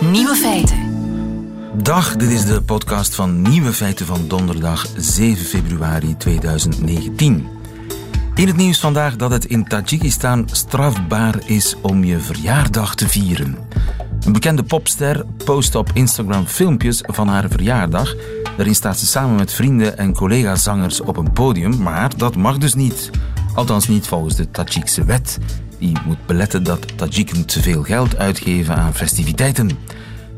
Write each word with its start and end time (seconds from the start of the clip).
Nieuwe 0.00 0.34
feiten. 0.34 0.78
Dag, 1.82 2.16
dit 2.16 2.30
is 2.30 2.44
de 2.44 2.62
podcast 2.62 3.14
van 3.14 3.42
Nieuwe 3.42 3.72
Feiten 3.72 4.06
van 4.06 4.28
donderdag 4.28 4.86
7 4.96 5.44
februari 5.44 6.16
2019. 6.16 7.48
In 8.34 8.46
het 8.46 8.56
nieuws 8.56 8.80
vandaag 8.80 9.16
dat 9.16 9.30
het 9.30 9.44
in 9.44 9.64
Tajikistan 9.64 10.48
strafbaar 10.52 11.34
is 11.46 11.76
om 11.82 12.04
je 12.04 12.18
verjaardag 12.18 12.94
te 12.94 13.08
vieren. 13.08 13.56
Een 14.24 14.32
bekende 14.32 14.62
popster 14.62 15.24
post 15.44 15.74
op 15.74 15.90
Instagram 15.94 16.46
filmpjes 16.46 17.02
van 17.06 17.28
haar 17.28 17.48
verjaardag. 17.48 18.14
Daarin 18.56 18.74
staat 18.74 18.98
ze 18.98 19.06
samen 19.06 19.36
met 19.36 19.52
vrienden 19.52 19.98
en 19.98 20.12
collega-zangers 20.12 21.00
op 21.00 21.16
een 21.16 21.32
podium, 21.32 21.82
maar 21.82 22.16
dat 22.16 22.36
mag 22.36 22.58
dus 22.58 22.74
niet. 22.74 23.10
Althans 23.54 23.88
niet 23.88 24.06
volgens 24.06 24.36
de 24.36 24.50
Tajikse 24.50 25.04
wet. 25.04 25.38
Die 25.78 25.96
moet 26.04 26.26
beletten 26.26 26.62
dat 26.62 26.98
Tajiken 26.98 27.44
te 27.44 27.62
veel 27.62 27.82
geld 27.82 28.16
uitgeven 28.16 28.76
aan 28.76 28.94
festiviteiten. 28.94 29.70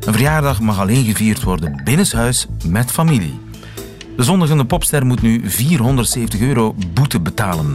Een 0.00 0.12
verjaardag 0.12 0.60
mag 0.60 0.78
alleen 0.78 1.04
gevierd 1.04 1.42
worden 1.42 1.80
binnenshuis 1.84 2.46
met 2.66 2.90
familie. 2.90 3.38
De 4.16 4.22
zondigende 4.22 4.64
popster 4.64 5.06
moet 5.06 5.22
nu 5.22 5.50
470 5.50 6.40
euro 6.40 6.74
boete 6.94 7.20
betalen. 7.20 7.74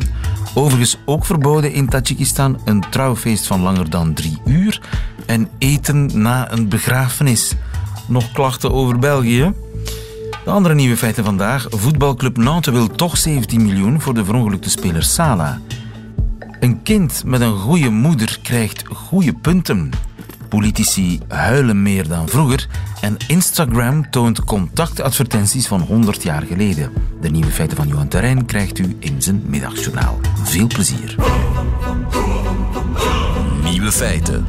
Overigens 0.53 0.97
ook 1.05 1.25
verboden 1.25 1.71
in 1.71 1.89
Tajikistan 1.89 2.59
een 2.65 2.83
trouwfeest 2.89 3.47
van 3.47 3.61
langer 3.61 3.89
dan 3.89 4.13
drie 4.13 4.37
uur 4.45 4.81
en 5.25 5.49
eten 5.57 6.21
na 6.21 6.51
een 6.51 6.69
begrafenis. 6.69 7.53
Nog 8.07 8.31
klachten 8.31 8.71
over 8.71 8.99
België? 8.99 9.53
De 10.43 10.49
andere 10.49 10.73
nieuwe 10.73 10.97
feiten 10.97 11.23
vandaag. 11.23 11.65
Voetbalclub 11.69 12.37
Nantes 12.37 12.73
wil 12.73 12.87
toch 12.87 13.17
17 13.17 13.65
miljoen 13.65 14.01
voor 14.01 14.13
de 14.13 14.25
verongelukte 14.25 14.69
speler 14.69 15.03
Sala. 15.03 15.59
Een 16.63 16.83
kind 16.83 17.23
met 17.25 17.41
een 17.41 17.57
goede 17.57 17.89
moeder 17.89 18.39
krijgt 18.41 18.83
goede 18.87 19.33
punten. 19.33 19.89
Politici 20.49 21.19
huilen 21.27 21.81
meer 21.81 22.07
dan 22.07 22.29
vroeger 22.29 22.67
en 23.01 23.17
Instagram 23.27 24.09
toont 24.09 24.43
contactadvertenties 24.43 25.67
van 25.67 25.81
100 25.81 26.23
jaar 26.23 26.41
geleden. 26.41 26.93
De 27.21 27.29
nieuwe 27.29 27.51
feiten 27.51 27.77
van 27.77 27.87
Johan 27.87 28.07
Terrein 28.07 28.45
krijgt 28.45 28.79
u 28.79 28.95
in 28.99 29.21
zijn 29.21 29.43
middagjournaal. 29.45 30.19
Veel 30.43 30.67
plezier. 30.67 31.15
Nieuwe 33.63 33.91
feiten. 33.91 34.45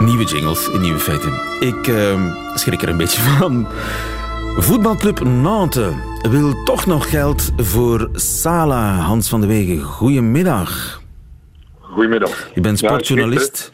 Nieuwe 0.00 0.24
jingles 0.24 0.68
in 0.68 0.80
nieuwe 0.80 1.00
feiten. 1.00 1.32
Ik 1.60 1.86
uh, 1.86 2.34
schrik 2.54 2.82
er 2.82 2.88
een 2.88 2.96
beetje 2.96 3.20
van. 3.20 3.66
Voetbalclub 4.56 5.24
Nantes 5.24 5.94
wil 6.30 6.62
toch 6.64 6.86
nog 6.86 7.10
geld 7.10 7.52
voor 7.56 8.08
Sala. 8.12 8.94
Hans 8.94 9.28
van 9.28 9.40
de 9.40 9.46
Wegen, 9.46 9.80
goedemiddag. 9.80 11.00
Goedemiddag. 11.80 12.50
Je 12.54 12.60
bent 12.60 12.78
sportjournalist. 12.78 13.72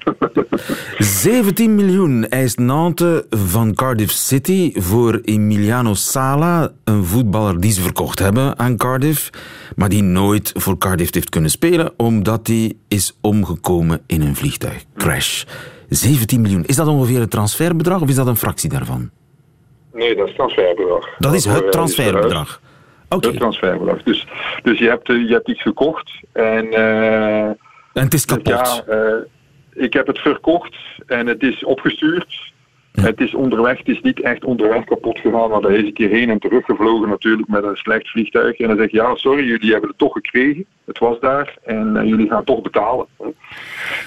17 0.99 1.75
miljoen 1.81 2.29
eist 2.29 2.59
Nantes 2.59 3.23
van 3.31 3.75
Cardiff 3.75 4.13
City 4.13 4.73
voor 4.75 5.21
Emiliano 5.25 5.95
Sala, 5.95 6.73
een 6.85 7.05
voetballer 7.05 7.61
die 7.61 7.73
ze 7.73 7.81
verkocht 7.81 8.19
hebben 8.19 8.59
aan 8.59 8.77
Cardiff, 8.77 9.31
maar 9.77 9.89
die 9.89 10.03
nooit 10.03 10.53
voor 10.57 10.79
Cardiff 10.79 11.15
heeft 11.15 11.29
kunnen 11.29 11.51
spelen 11.51 11.93
omdat 11.97 12.47
hij 12.47 12.73
is 12.89 13.19
omgekomen 13.21 14.01
in 14.07 14.21
een 14.21 14.37
vliegtuigcrash. 14.37 15.45
17 15.89 16.41
miljoen. 16.41 16.65
Is 16.65 16.77
dat 16.77 16.87
ongeveer 16.87 17.21
het 17.21 17.31
transferbedrag 17.31 18.01
of 18.01 18.09
is 18.09 18.15
dat 18.15 18.27
een 18.27 18.37
fractie 18.37 18.71
daarvan? 18.71 19.11
Nee, 19.93 20.17
dat 20.17 20.29
is 20.29 20.35
transferbedrag. 20.35 21.09
Dat 21.19 21.35
is 21.35 21.45
het 21.45 21.73
transferbedrag. 21.73 22.61
Oké. 23.09 23.27
Het 23.27 23.37
transferbedrag. 23.37 24.03
Dus, 24.03 24.27
dus 24.63 24.79
je, 24.79 24.89
hebt, 24.89 25.07
je 25.07 25.33
hebt 25.33 25.49
iets 25.49 25.63
gekocht 25.63 26.11
en... 26.33 26.67
Uh, 26.67 27.45
en 27.47 27.59
het 27.93 28.15
is 28.15 28.25
kapot. 28.25 28.83
Ja, 28.87 29.25
ik 29.73 29.93
heb 29.93 30.07
het 30.07 30.19
verkocht 30.19 30.77
en 31.07 31.27
het 31.27 31.43
is 31.43 31.65
opgestuurd. 31.65 32.53
Het 32.93 33.21
is 33.21 33.35
onderweg, 33.35 33.79
het 33.79 33.89
is 33.89 34.01
niet 34.01 34.21
echt 34.21 34.45
onderweg 34.45 34.85
kapot 34.85 35.19
gegaan, 35.19 35.51
maar 35.51 35.61
daar 35.61 35.73
is 35.73 35.85
een 35.85 35.93
keer 35.93 36.09
heen 36.09 36.31
en 36.31 36.39
terug 36.39 36.65
gevlogen 36.65 37.09
natuurlijk 37.09 37.49
met 37.49 37.65
een 37.65 37.77
slecht 37.77 38.11
vliegtuig. 38.11 38.59
En 38.59 38.69
dan 38.69 38.77
zeg 38.77 38.91
je, 38.91 38.97
ja 38.97 39.15
sorry, 39.15 39.45
jullie 39.45 39.71
hebben 39.71 39.89
het 39.89 39.99
toch 39.99 40.13
gekregen, 40.13 40.65
het 40.85 40.99
was 40.99 41.21
daar 41.21 41.57
en 41.65 41.97
uh, 41.97 42.05
jullie 42.05 42.29
gaan 42.29 42.45
toch 42.45 42.63
betalen. 42.63 43.07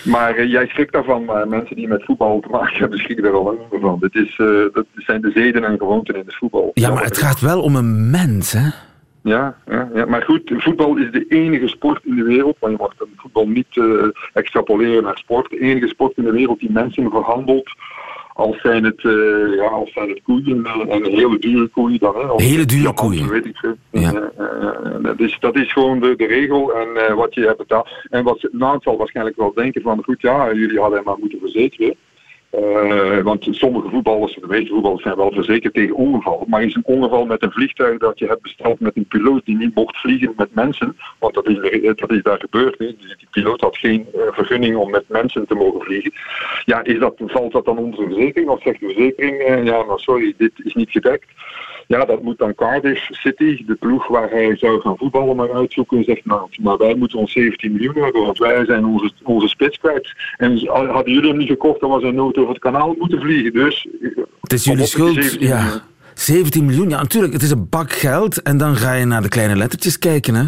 Maar 0.04 0.38
uh, 0.38 0.52
jij 0.52 0.68
schrikt 0.68 0.94
daarvan, 0.94 1.26
maar 1.26 1.48
mensen 1.48 1.76
die 1.76 1.88
met 1.88 2.04
voetbal 2.04 2.40
te 2.40 2.50
maken 2.50 2.78
hebben, 2.78 3.00
schrikken 3.00 3.26
er 3.26 3.34
al 3.34 3.44
lang 3.44 3.58
van. 3.82 4.00
Dit, 4.00 4.16
is, 4.16 4.38
uh, 4.38 4.74
dat 4.74 4.86
zijn 4.96 5.22
de 5.22 5.32
zeden 5.32 5.64
en 5.64 5.78
gewoonten 5.78 6.16
in 6.16 6.26
het 6.26 6.36
voetbal. 6.36 6.72
Ja, 6.74 6.94
maar 6.94 7.04
het 7.04 7.18
gaat 7.18 7.40
wel 7.40 7.62
om 7.62 7.76
een 7.76 8.10
mens, 8.10 8.52
hè? 8.52 8.70
Ja, 9.22 9.58
ja, 9.68 9.90
ja, 9.94 10.06
maar 10.06 10.22
goed, 10.22 10.54
voetbal 10.58 10.96
is 10.96 11.12
de 11.12 11.26
enige 11.30 11.68
sport 11.68 12.04
in 12.04 12.16
de 12.16 12.24
wereld, 12.24 12.58
want 12.60 12.74
je 12.74 12.80
mag 12.80 13.10
voetbal 13.16 13.48
niet 13.48 13.82
extrapoleren 14.34 15.04
naar 15.04 15.18
sport, 15.18 15.50
de 15.50 15.60
enige 15.60 15.88
sport 15.88 16.18
in 16.18 16.24
de 16.24 16.32
wereld 16.32 16.60
die 16.60 16.72
mensen 16.72 17.10
verhandelt 17.10 17.76
als 18.36 18.62
zijn 18.62 18.84
het, 18.84 19.04
uh, 19.04 19.56
ja, 19.56 19.68
als 19.68 19.94
zijn 19.94 20.10
het 20.10 20.22
koeien 20.24 20.66
en 20.66 20.92
een 20.92 21.06
hele 21.06 21.40
dure 21.40 21.68
koeien 21.68 22.00
dan. 22.00 22.16
Hè, 22.16 22.44
hele 22.44 22.66
dure 22.66 22.94
koeien. 22.94 23.30
Weet 23.30 23.46
ik 23.46 23.58
veel. 23.58 23.76
Ja. 23.92 24.32
Uh, 24.40 25.04
dat, 25.04 25.20
is, 25.20 25.38
dat 25.40 25.56
is 25.56 25.74
gewoon 25.74 26.00
de, 26.00 26.16
de 26.16 26.26
regel 26.26 26.74
en 26.74 27.16
wat 27.16 27.34
je 27.34 27.42
hebt 27.42 27.58
betaald. 27.58 27.90
En 28.10 28.24
wat 28.24 28.48
Naam 28.52 28.82
zal 28.82 28.98
waarschijnlijk 28.98 29.38
wel 29.38 29.54
denken 29.54 29.82
van 29.82 30.04
goed 30.04 30.22
ja, 30.22 30.54
jullie 30.54 30.80
hadden 30.80 30.98
hem 30.98 31.08
maar 31.08 31.20
moeten 31.20 31.40
verzekeren. 31.40 31.96
Uh, 32.60 33.22
want 33.22 33.48
sommige 33.52 33.90
voetballers, 33.90 34.34
de 34.34 34.48
meeste 34.48 34.74
voetballers 34.74 35.04
zijn 35.04 35.16
wel 35.16 35.32
verzekerd 35.32 35.74
tegen 35.74 35.96
ongeval. 35.96 36.46
Maar 36.48 36.64
is 36.64 36.76
een 36.76 36.86
ongeval 36.86 37.26
met 37.26 37.44
een 37.44 37.52
vliegtuig 37.52 37.98
dat 37.98 38.20
je 38.20 38.28
hebt 38.28 38.42
besteld 38.42 38.80
met 38.80 38.96
een 38.96 39.08
piloot 39.08 39.46
die 39.46 39.58
niet 39.58 39.76
mocht 39.76 39.98
vliegen 39.98 40.34
met 40.38 40.56
mensen, 40.56 40.98
want 41.20 41.34
dat 41.34 41.48
is, 41.48 41.82
dat 41.96 42.12
is 42.12 42.22
daar 42.22 42.40
gebeurd. 42.40 42.78
Die 42.78 43.28
piloot 43.32 43.62
had 43.62 43.78
geen 43.78 44.08
uh, 44.16 44.22
vergunning 44.32 44.76
om 44.76 44.90
met 44.90 45.04
mensen 45.08 45.48
te 45.48 45.56
mogen 45.56 45.82
vliegen. 45.82 46.14
Ja, 46.66 46.84
is 46.84 47.00
dat, 47.00 47.14
valt 47.18 47.52
dat 47.52 47.66
dan 47.66 47.78
onder 47.78 48.00
de 48.00 48.14
verzekering? 48.14 48.50
Of 48.50 48.62
zegt 48.62 48.80
de 48.80 48.86
verzekering, 48.86 49.68
ja, 49.68 49.84
maar 49.84 50.00
sorry, 50.00 50.34
dit 50.38 50.52
is 50.56 50.74
niet 50.74 50.92
gedekt. 50.92 51.26
Ja, 51.88 52.06
dat 52.06 52.22
moet 52.22 52.38
dan 52.38 52.56
Cardiff 52.56 53.08
City, 53.12 53.66
de 53.66 53.76
ploeg 53.76 54.08
waar 54.08 54.30
hij 54.30 54.58
zou 54.58 54.82
gaan 54.82 54.98
voetballen, 54.98 55.36
maar 55.36 55.54
uitzoeken. 55.54 55.98
En 55.98 56.04
zegt, 56.04 56.26
nou, 56.26 56.50
maar 56.62 56.78
wij 56.78 56.96
moeten 56.96 57.20
ons 57.20 57.32
17 57.32 57.72
miljoen 57.72 58.04
hebben, 58.04 58.22
want 58.22 58.38
wij 58.38 58.66
zijn 58.66 58.86
onze, 58.86 59.12
onze 59.24 59.48
spits 59.48 59.78
kwijt. 59.78 60.14
En 60.38 60.68
hadden 60.68 61.14
jullie 61.14 61.30
hem 61.30 61.38
niet 61.38 61.48
gekocht, 61.48 61.80
dan 61.80 61.90
was 61.90 62.02
hij 62.02 62.12
nooit 62.12 62.38
over 62.38 62.50
het 62.50 62.62
kanaal 62.62 62.96
moeten 62.98 63.22
vliegen. 63.22 63.54
Dus, 63.54 63.88
het 64.42 64.54
is 64.54 64.64
jullie 64.64 64.86
schuld, 64.86 65.14
17 65.14 65.48
ja. 65.48 65.64
Miljoen. 65.64 65.82
17 66.14 66.66
miljoen, 66.66 66.90
ja 66.90 67.02
natuurlijk, 67.02 67.34
het 67.34 67.42
is 67.42 67.52
een 67.52 67.70
bak 67.70 67.92
geld. 67.92 68.42
En 68.42 68.58
dan 68.58 68.76
ga 68.76 68.94
je 68.94 69.06
naar 69.06 69.22
de 69.22 69.30
kleine 69.30 69.56
lettertjes 69.56 70.00
kijken, 70.00 70.36
hè. 70.36 70.46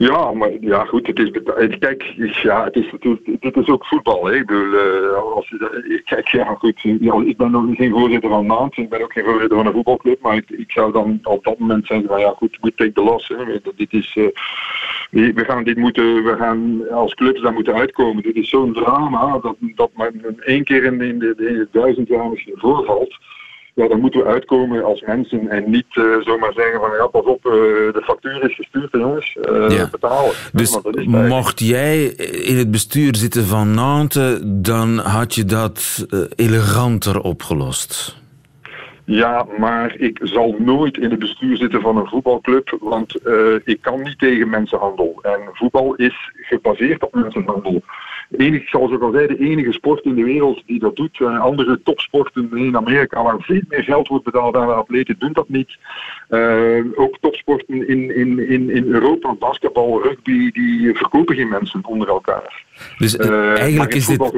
Ja, 0.00 0.32
maar 0.32 0.50
ja, 0.60 0.84
goed, 0.84 1.06
het 1.06 1.18
is 1.18 1.30
Kijk, 1.78 2.02
ja, 2.42 2.64
het 2.64 2.76
is 2.76 2.92
natuurlijk, 2.92 3.40
dit 3.40 3.56
is 3.56 3.68
ook 3.68 3.86
voetbal. 3.86 4.24
Hè. 4.24 4.34
Ik 4.34 4.50
uh, 4.50 5.34
als, 5.34 5.54
kijk, 6.04 6.28
ja, 6.28 6.44
goed, 6.44 6.84
ik 7.24 7.36
ben 7.36 7.50
nog 7.50 7.64
geen 7.76 7.90
voorzitter 7.90 8.30
van 8.30 8.46
Naant, 8.46 8.76
ik 8.76 8.88
ben 8.88 9.02
ook 9.02 9.12
geen 9.12 9.24
voorzitter 9.24 9.56
van 9.56 9.66
een 9.66 9.72
voetbalclub, 9.72 10.20
maar 10.22 10.36
ik, 10.36 10.50
ik 10.50 10.70
zou 10.70 10.92
dan 10.92 11.18
op 11.22 11.44
dat 11.44 11.58
moment 11.58 11.86
zeggen 11.86 12.08
van 12.08 12.20
ja, 12.20 12.34
goed, 12.36 12.58
we 12.60 12.74
take 12.74 12.92
the 12.92 13.02
loss. 13.02 13.28
Hè. 13.28 13.60
Dit 13.76 13.92
is, 13.92 14.16
uh, 14.16 14.26
we, 15.34 15.44
gaan 15.44 15.64
dit 15.64 15.76
moeten, 15.76 16.24
we 16.24 16.36
gaan 16.36 16.90
als 16.90 17.14
clubs 17.14 17.40
daar 17.40 17.52
moeten 17.52 17.74
uitkomen. 17.74 18.22
Dit 18.22 18.36
is 18.36 18.48
zo'n 18.48 18.72
drama 18.72 19.38
dat, 19.38 19.56
dat 19.60 19.90
maar 19.94 20.10
één 20.44 20.64
keer 20.64 20.84
in, 20.84 21.00
in, 21.00 21.18
de, 21.18 21.34
in 21.36 21.54
de 21.54 21.68
duizend 21.70 22.08
jaar 22.08 22.28
misschien 22.28 22.58
voorvalt 22.58 23.18
ja, 23.74 23.88
dan 23.88 24.00
moeten 24.00 24.20
we 24.20 24.26
uitkomen 24.26 24.84
als 24.84 25.00
mensen 25.00 25.48
en 25.48 25.70
niet 25.70 25.94
uh, 25.94 26.04
zomaar 26.20 26.52
zeggen 26.52 26.80
van 26.80 26.90
ja, 26.96 27.06
pas 27.06 27.24
op, 27.24 27.46
uh, 27.46 27.52
de 27.52 28.02
factuur 28.04 28.44
is 28.44 28.54
gestuurd 28.54 28.92
jongens, 28.92 29.36
uh, 29.50 29.68
ja. 29.68 29.88
betalen. 29.90 30.32
Dus 30.52 30.78
mocht 31.06 31.60
jij 31.60 32.04
in 32.44 32.56
het 32.56 32.70
bestuur 32.70 33.16
zitten 33.16 33.44
van 33.44 33.74
Nantes, 33.74 34.40
dan 34.44 34.98
had 34.98 35.34
je 35.34 35.44
dat 35.44 36.06
eleganter 36.36 37.20
opgelost? 37.20 38.19
Ja, 39.12 39.46
maar 39.58 39.96
ik 39.96 40.18
zal 40.22 40.54
nooit 40.58 40.96
in 40.96 41.10
het 41.10 41.18
bestuur 41.18 41.56
zitten 41.56 41.80
van 41.80 41.96
een 41.96 42.06
voetbalclub, 42.06 42.76
want 42.80 43.20
ik 43.64 43.78
kan 43.80 44.02
niet 44.02 44.18
tegen 44.18 44.50
mensenhandel. 44.50 45.18
En 45.22 45.40
voetbal 45.52 45.94
is 45.94 46.32
gebaseerd 46.34 47.02
op 47.02 47.14
mensenhandel 47.14 47.82
enig, 48.36 48.68
zoals 48.68 48.92
ik 48.92 49.02
al 49.02 49.12
zei, 49.12 49.26
de 49.26 49.38
enige 49.38 49.72
sport 49.72 50.04
in 50.04 50.14
de 50.14 50.24
wereld 50.24 50.62
die 50.66 50.78
dat 50.78 50.96
doet. 50.96 51.18
Uh, 51.18 51.40
andere 51.40 51.82
topsporten 51.82 52.50
in 52.54 52.76
Amerika, 52.76 53.22
waar 53.22 53.40
veel 53.40 53.60
meer 53.68 53.82
geld 53.82 54.08
wordt 54.08 54.24
betaald 54.24 54.56
aan 54.56 54.66
de 54.66 54.72
atleten, 54.72 55.18
doen 55.18 55.32
dat 55.32 55.48
niet. 55.48 55.76
Uh, 56.30 56.84
ook 56.94 57.18
topsporten 57.20 57.88
in, 57.88 58.14
in, 58.16 58.48
in, 58.48 58.70
in 58.70 58.84
Europa, 58.86 59.34
basketbal, 59.34 60.02
rugby, 60.02 60.50
die 60.50 60.94
verkopen 60.94 61.36
geen 61.36 61.48
mensen 61.48 61.84
onder 61.84 62.08
elkaar. 62.08 62.64
Dus 62.98 63.16
uh, 63.16 63.58
eigenlijk 63.58 63.94
is 63.94 64.06
dit, 64.06 64.32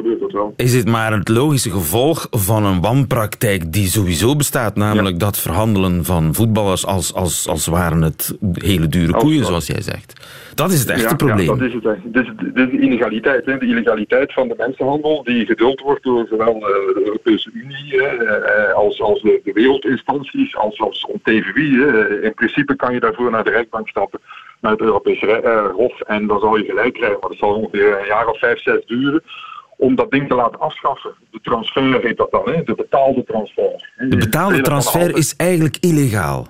is 0.57 0.73
dit 0.73 0.89
maar 0.89 1.13
het 1.13 1.29
logische 1.29 1.71
gevolg 1.71 2.27
van 2.31 2.65
een 2.65 2.81
wanpraktijk 2.81 3.73
die 3.73 3.87
sowieso 3.87 4.37
bestaat, 4.37 4.77
namelijk 4.77 5.21
ja. 5.21 5.25
dat 5.25 5.39
verhandelen 5.39 6.05
van 6.05 6.35
voetballers 6.35 6.87
als, 6.87 7.15
als, 7.15 7.49
als 7.49 7.67
waren 7.67 8.03
het 8.03 8.37
hele 8.53 8.89
dure 8.89 9.13
koeien, 9.13 9.45
zoals 9.45 9.67
jij 9.67 9.83
zegt. 9.83 10.13
Dat 10.55 10.73
is 10.73 10.81
het 10.81 10.91
echte 10.91 11.09
ja, 11.09 11.15
probleem. 11.15 11.47
Ja, 11.47 11.57
dat 11.57 11.61
is 11.61 11.75
het. 11.75 11.83
Dit 12.05 12.23
is, 12.23 12.33
dit 12.37 12.69
is 12.69 12.71
de 12.71 12.81
illegaliteit. 12.81 13.45
Hè. 13.47 13.59
De 13.59 13.67
illegaliteit 13.67 14.33
van 14.33 14.49
de 14.49 14.55
mensenhandel 14.59 15.23
die 15.25 15.47
geduld 15.47 15.81
wordt 15.81 16.03
door 16.03 16.27
zowel 16.31 16.59
de 16.61 17.03
Europese 17.05 17.51
Unie 17.53 18.01
hè, 18.01 18.73
als, 18.73 19.01
als 19.01 19.23
de, 19.23 19.41
de 19.45 19.53
wereldinstanties, 19.53 20.57
als, 20.57 20.81
als 20.81 21.07
TVI. 21.23 21.77
Hè. 21.77 22.23
In 22.23 22.35
principe 22.35 22.77
kan 22.77 22.95
je 22.95 23.01
daarvoor 23.01 23.31
naar 23.31 23.45
de 23.45 23.51
rechtbank 23.51 23.89
stappen, 23.89 24.21
naar 24.63 24.73
het 24.73 24.81
Europese 24.81 25.43
uh, 25.45 25.75
Hof, 25.75 26.01
en 26.01 26.27
dan 26.27 26.41
zal 26.41 26.57
je 26.57 26.65
gelijk 26.65 26.95
krijgen. 26.95 27.19
Maar 27.21 27.31
dat 27.31 27.39
zal 27.39 27.55
ongeveer 27.55 27.99
een 27.99 28.07
jaar 28.07 28.27
of 28.27 28.39
vijf, 28.39 28.63
zes 28.63 28.87
duren 28.87 29.23
om 29.77 29.95
dat 29.95 30.11
ding 30.11 30.29
te 30.29 30.35
laten 30.35 30.61
afschaffen. 30.61 31.15
De 31.31 31.41
transfer 31.41 32.01
heet 32.01 32.17
dat 32.17 32.31
dan, 32.31 32.43
hè? 32.45 32.63
de 32.63 32.75
betaalde 32.75 33.25
transfer. 33.25 33.91
De 33.97 34.17
betaalde 34.17 34.61
transfer 34.61 35.17
is 35.17 35.37
eigenlijk 35.37 35.77
illegaal. 35.81 36.47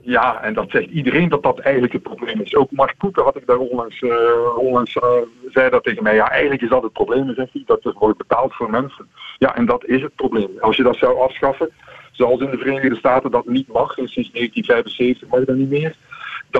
Ja, 0.00 0.42
en 0.42 0.54
dat 0.54 0.70
zegt 0.70 0.90
iedereen 0.90 1.28
dat 1.28 1.42
dat 1.42 1.58
eigenlijk 1.58 1.92
het 1.92 2.02
probleem 2.02 2.40
is. 2.40 2.56
Ook 2.56 2.70
Mark 2.70 2.94
Koeken 2.98 3.24
had 3.24 3.36
ik 3.36 3.46
daar 3.46 3.58
onlangs, 3.58 4.00
uh, 4.00 4.58
onlangs 4.58 4.94
uh, 4.94 5.02
zei 5.52 5.70
dat 5.70 5.84
tegen 5.84 6.02
mij. 6.02 6.14
Ja, 6.14 6.30
eigenlijk 6.30 6.62
is 6.62 6.68
dat 6.68 6.82
het 6.82 6.92
probleem, 6.92 7.34
zegt 7.34 7.52
hij, 7.52 7.62
dat 7.66 7.84
er 7.84 7.94
wordt 7.98 8.18
betaald 8.18 8.54
voor 8.54 8.70
mensen. 8.70 9.08
Ja, 9.38 9.56
en 9.56 9.66
dat 9.66 9.84
is 9.84 10.02
het 10.02 10.14
probleem. 10.14 10.50
Als 10.60 10.76
je 10.76 10.82
dat 10.82 10.96
zou 10.96 11.20
afschaffen, 11.20 11.70
zoals 12.12 12.40
in 12.40 12.50
de 12.50 12.58
Verenigde 12.58 12.96
Staten 12.96 13.30
dat 13.30 13.46
niet 13.46 13.68
mag, 13.68 13.92
sinds 13.94 14.30
1975 14.32 15.28
mag 15.28 15.44
dat 15.44 15.56
niet 15.56 15.70
meer, 15.70 15.96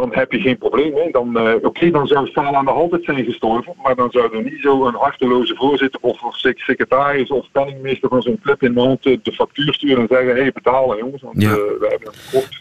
dan 0.01 0.09
heb 0.13 0.33
je 0.33 0.41
geen 0.41 0.59
probleem. 0.59 0.95
Hè. 0.95 1.11
Dan, 1.11 1.29
uh, 1.37 1.55
Oké, 1.63 1.91
dan 1.91 2.07
zou 2.07 2.31
aan 2.35 2.65
de 2.65 2.71
hand 2.71 2.99
zijn 3.03 3.25
gestorven, 3.25 3.75
maar 3.83 3.95
dan 3.95 4.11
zou 4.11 4.37
er 4.37 4.43
niet 4.43 4.61
zo 4.61 4.87
een 4.87 4.95
harteloze 4.95 5.55
voorzitter 5.57 6.01
of, 6.03 6.23
of 6.23 6.37
secretaris 6.37 7.31
of 7.31 7.47
penningmeester 7.53 8.09
van 8.09 8.23
zo'n 8.23 8.39
club 8.43 8.63
in 8.63 8.73
Nantes 8.73 9.19
de 9.23 9.33
factuur 9.33 9.75
sturen 9.75 10.01
en 10.01 10.07
zeggen: 10.09 10.35
hé, 10.35 10.41
hey, 10.41 10.53
betalen 10.53 10.99
jongens, 10.99 11.23
want 11.23 11.43
ja. 11.43 11.49
uh, 11.49 11.55
we 11.55 11.87
hebben. 11.89 12.13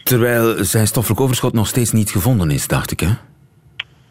Terwijl 0.02 0.64
zijn 0.64 0.86
stoffelijk 0.86 1.20
overschot 1.20 1.52
nog 1.52 1.66
steeds 1.66 1.92
niet 1.92 2.10
gevonden 2.10 2.50
is, 2.50 2.68
dacht 2.68 2.90
ik, 2.90 3.00
hè? 3.00 3.10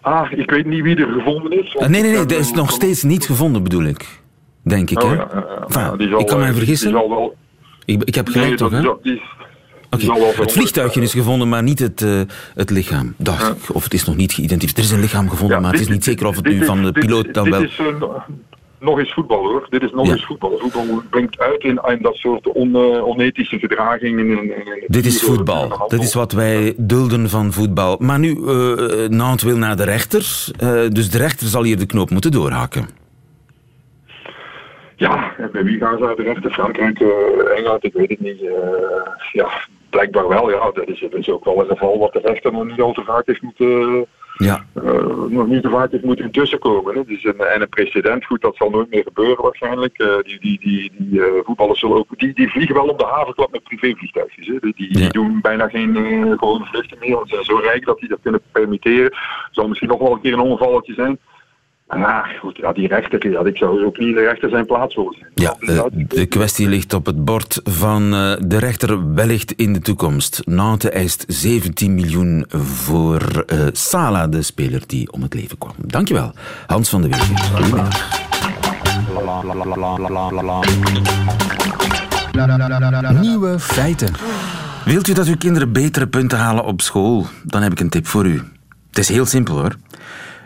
Ah, 0.01 0.31
ik 0.31 0.49
weet 0.49 0.65
niet 0.65 0.81
wie 0.81 0.95
er 0.95 1.11
gevonden 1.11 1.51
is. 1.63 1.73
Uh, 1.73 1.87
nee, 1.87 2.01
nee, 2.01 2.11
nee, 2.11 2.25
dat 2.25 2.39
is 2.39 2.51
nog 2.51 2.71
steeds 2.71 3.03
niet 3.03 3.25
gevonden, 3.25 3.63
bedoel 3.63 3.83
ik. 3.83 4.21
Denk 4.63 4.89
ik, 4.89 5.03
oh, 5.03 5.09
hè? 5.09 5.15
Ja, 5.15 5.27
enfin, 5.67 6.09
zal, 6.09 6.19
ik 6.19 6.27
kan 6.27 6.39
mij 6.39 6.53
vergissen. 6.53 6.93
Wel... 6.93 7.35
Ik, 7.85 8.03
ik, 8.03 8.15
heb 8.15 8.27
gelijk, 8.27 8.47
nee, 8.47 8.57
toch, 8.57 8.71
hè? 8.71 8.81
Okay. 9.93 10.33
Het 10.35 10.51
vliegtuigje 10.51 11.01
is 11.01 11.13
gevonden, 11.13 11.49
maar 11.49 11.63
niet 11.63 11.79
het, 11.79 12.01
uh, 12.01 12.21
het 12.55 12.69
lichaam. 12.69 13.13
Dacht 13.17 13.49
ik. 13.49 13.75
Of 13.75 13.83
het 13.83 13.93
is 13.93 14.05
nog 14.05 14.15
niet 14.15 14.33
geïdentificeerd. 14.33 14.77
Er 14.77 14.83
is 14.83 14.91
een 14.91 14.99
lichaam 14.99 15.29
gevonden, 15.29 15.61
maar 15.61 15.71
het 15.71 15.81
is 15.81 15.87
niet 15.87 16.03
zeker 16.03 16.27
of 16.27 16.35
het 16.35 16.45
nu 16.45 16.65
van 16.65 16.83
de 16.83 16.91
piloot 16.91 17.33
dan 17.33 17.43
dit 17.43 17.53
wel... 17.53 17.63
Is, 17.63 17.79
nog 18.83 18.99
eens 18.99 19.13
voetbal 19.13 19.37
hoor. 19.37 19.67
Dit 19.69 19.83
is 19.83 19.91
nog 19.91 20.05
ja. 20.05 20.11
eens 20.11 20.25
voetbal. 20.25 20.57
Voetbal 20.57 21.01
brengt 21.09 21.39
uit 21.39 21.63
in, 21.63 21.81
in 21.85 22.01
dat 22.01 22.15
soort 22.15 22.47
on, 22.47 22.69
uh, 22.69 23.07
onethische 23.07 23.59
gedragingen. 23.59 24.29
In, 24.29 24.55
in, 24.55 24.83
Dit 24.87 25.05
is 25.05 25.21
voetbal. 25.21 25.87
Dat 25.87 26.03
is 26.03 26.13
wat 26.13 26.31
wij 26.31 26.73
dulden 26.77 27.29
van 27.29 27.53
voetbal. 27.53 27.95
Maar 27.99 28.19
nu, 28.19 28.35
uh, 28.35 29.07
Nantes 29.07 29.43
wil 29.43 29.57
naar 29.57 29.75
de 29.75 29.83
rechter. 29.83 30.19
dus 30.91 31.09
de 31.09 31.17
rechter 31.17 31.47
zal 31.47 31.63
hier 31.63 31.77
de 31.77 31.85
knoop 31.85 32.09
moeten 32.09 32.31
doorhaken. 32.31 32.87
Ja, 34.95 35.33
en 35.37 35.49
bij 35.51 35.63
wie 35.63 35.77
gaan 35.77 35.97
ze 35.97 36.03
naar 36.03 36.15
de 36.15 36.23
rechter? 36.23 36.51
Frankrijk, 36.51 36.99
Engeland, 37.55 37.83
ik 37.83 37.93
weet 37.93 38.09
het 38.09 38.19
niet. 38.19 38.39
ja, 39.31 39.49
blijkbaar 39.93 40.27
wel, 40.27 40.49
ja. 40.49 40.71
Dat 40.71 40.87
is, 40.87 40.99
dat 40.99 41.13
is 41.13 41.29
ook 41.29 41.45
wel 41.45 41.59
een 41.59 41.65
geval 41.65 41.97
wat 41.99 42.13
de 42.13 42.19
rechter 42.23 42.51
nog 42.51 42.65
niet 42.65 42.81
al 42.81 42.93
te 42.93 43.03
vaak 43.03 43.25
heeft 43.25 43.41
moeten, 43.41 44.05
ja. 44.37 44.65
uh, 44.83 45.25
nog 45.29 45.47
niet 45.47 45.61
te 45.61 45.69
vaak 45.69 45.91
heeft 45.91 46.03
moeten 46.03 46.31
tussenkomen. 46.31 46.95
Hè. 46.95 47.03
Dus 47.05 47.23
een, 47.23 47.39
en 47.39 47.61
een 47.61 47.69
precedent, 47.69 48.25
goed, 48.25 48.41
dat 48.41 48.55
zal 48.55 48.69
nooit 48.69 48.89
meer 48.89 49.03
gebeuren 49.03 49.43
waarschijnlijk. 49.43 49.99
Uh, 49.99 50.07
die 50.21 50.39
die, 50.39 50.59
die, 50.59 50.91
die 50.97 51.19
uh, 51.19 51.25
voetballers 51.43 51.79
zullen 51.79 51.97
ook, 51.97 52.19
die, 52.19 52.33
die 52.33 52.49
vliegen 52.51 52.75
wel 52.75 52.87
op 52.87 52.99
de 52.99 53.05
havenklap 53.05 53.51
met 53.51 53.63
privévliegtuigjes. 53.63 54.47
Hè. 54.47 54.59
Die, 54.59 54.73
die, 54.75 54.99
Ja. 54.99 55.09
doen 55.09 55.39
bijna 55.41 55.67
geen 55.67 55.95
gewone 56.39 56.65
vluchten 56.65 56.97
meer, 56.99 57.15
want 57.15 57.29
ze 57.29 57.33
zijn 57.33 57.45
zo 57.45 57.65
rijk 57.67 57.85
dat 57.85 57.99
die 57.99 58.09
dat 58.09 58.19
kunnen 58.21 58.41
permitteren. 58.51 59.13
Zal 59.51 59.67
misschien 59.67 59.89
nog 59.89 59.99
wel 59.99 60.11
een 60.11 60.21
keer 60.21 60.33
een 60.33 60.39
ongevalletje 60.39 60.93
zijn. 60.93 61.19
Ah, 61.95 62.39
goed, 62.39 62.57
ja, 62.57 62.73
die 62.73 62.87
rechter, 62.87 63.29
ja, 63.29 63.45
ik 63.45 63.57
zou 63.57 63.85
ook 63.85 63.97
niet 63.97 64.15
de 64.15 64.21
rechter 64.21 64.49
zijn 64.49 64.65
plaats 64.65 64.95
willen 64.95 65.15
zijn. 65.19 65.31
Ja, 65.35 65.55
uh, 65.59 65.83
de 66.07 66.25
kwestie 66.25 66.67
ligt 66.69 66.93
op 66.93 67.05
het 67.05 67.25
bord 67.25 67.61
van 67.63 68.13
uh, 68.13 68.33
de 68.39 68.57
rechter 68.57 69.13
wellicht 69.13 69.51
in 69.51 69.73
de 69.73 69.79
toekomst. 69.79 70.41
Nantes 70.45 70.91
eist 70.91 71.25
17 71.27 71.93
miljoen 71.93 72.45
voor 72.49 73.45
uh, 73.53 73.59
Sala, 73.71 74.27
de 74.27 74.41
speler 74.41 74.81
die 74.87 75.11
om 75.11 75.21
het 75.21 75.33
leven 75.33 75.57
kwam. 75.57 75.73
Dankjewel, 75.77 76.33
Hans 76.67 76.89
van 76.89 77.01
de 77.01 77.07
Wegen. 77.07 77.37
Goedemiddag. 77.37 78.21
Nieuwe 83.21 83.59
feiten. 83.59 84.13
Wilt 84.85 85.07
u 85.07 85.13
dat 85.13 85.27
uw 85.27 85.37
kinderen 85.37 85.71
betere 85.71 86.07
punten 86.07 86.37
halen 86.37 86.63
op 86.63 86.81
school? 86.81 87.25
Dan 87.43 87.61
heb 87.61 87.71
ik 87.71 87.79
een 87.79 87.89
tip 87.89 88.07
voor 88.07 88.25
u. 88.25 88.41
Het 88.89 88.97
is 88.97 89.09
heel 89.09 89.25
simpel 89.25 89.55
hoor. 89.59 89.75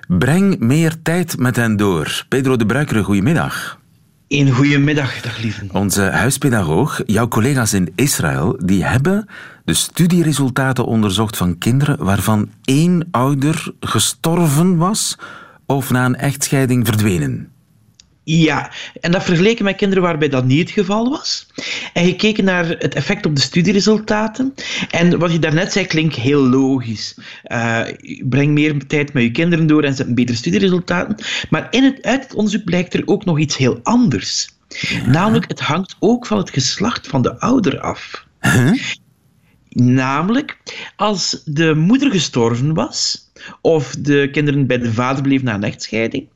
Breng 0.08 0.60
meer 0.60 1.02
tijd 1.02 1.38
met 1.38 1.56
hen 1.56 1.78
door. 1.78 2.26
Pedro 2.30 2.56
de 2.56 2.66
Bruikere, 2.66 3.04
goedemiddag. 3.04 3.80
Een 4.28 4.52
goedemiddag, 4.52 5.22
dag 5.22 5.38
lieve. 5.38 5.66
Onze 5.72 6.02
huispedagoog, 6.02 7.02
jouw 7.06 7.28
collega's 7.28 7.74
in 7.74 7.92
Israël, 7.96 8.60
die 8.66 8.84
hebben 8.86 9.28
de 9.66 9.74
studieresultaten 9.74 10.86
onderzocht 10.86 11.38
van 11.38 11.58
kinderen 11.58 12.04
waarvan 12.04 12.50
één 12.64 13.08
ouder 13.12 13.74
gestorven 13.80 14.78
was 14.78 15.18
of 15.66 15.90
na 15.92 16.06
een 16.06 16.16
echtscheiding 16.16 16.86
verdwenen. 16.86 17.52
Ja, 18.30 18.72
en 19.02 19.12
dat 19.12 19.24
vergeleken 19.24 19.66
met 19.66 19.76
kinderen 19.76 20.04
waarbij 20.04 20.30
dat 20.30 20.46
niet 20.46 20.60
het 20.60 20.70
geval 20.70 21.10
was. 21.10 21.48
En 21.94 22.06
gekeken 22.06 22.44
naar 22.44 22.68
het 22.68 22.96
effect 22.96 23.26
op 23.26 23.36
de 23.36 23.42
studieresultaten. 23.42 24.54
En 24.90 25.20
wat 25.20 25.32
je 25.32 25.40
daarnet 25.40 25.72
zei 25.72 25.86
klinkt 25.86 26.16
heel 26.16 26.48
logisch. 26.48 27.18
Uh, 27.46 27.82
breng 28.20 28.52
meer 28.52 28.88
tijd 28.88 29.14
met 29.14 29.24
je 29.24 29.32
kinderen 29.32 29.68
door 29.68 29.84
en 29.84 29.92
ze 29.92 29.98
hebben 29.98 30.16
betere 30.16 30.38
studieresultaten. 30.38 31.16
Maar 31.50 31.68
in 31.70 31.84
het, 31.84 32.02
uit 32.02 32.24
het 32.24 32.34
onderzoek 32.34 32.64
blijkt 32.64 32.94
er 32.94 33.02
ook 33.06 33.26
nog 33.26 33.40
iets 33.40 33.58
heel 33.58 33.80
anders. 33.84 34.50
Ja. 34.68 35.06
Namelijk, 35.06 35.48
het 35.48 35.60
hangt 35.60 35.96
ook 36.00 36.26
van 36.26 36.38
het 36.38 36.50
geslacht 36.50 37.08
van 37.08 37.22
de 37.22 37.40
ouder 37.40 37.80
af. 37.80 38.26
Huh? 38.40 38.72
Namelijk, 39.70 40.58
als 40.96 41.42
de 41.46 41.76
moeder 41.76 42.12
gestorven 42.12 42.74
was, 42.74 43.27
of 43.62 43.96
de 44.00 44.30
kinderen 44.32 44.68
bij 44.68 44.78
de 44.78 44.94
vader 44.94 45.24
bleven 45.24 45.46
na 45.46 45.54
een 45.54 45.64
echtscheiding, 45.64 46.28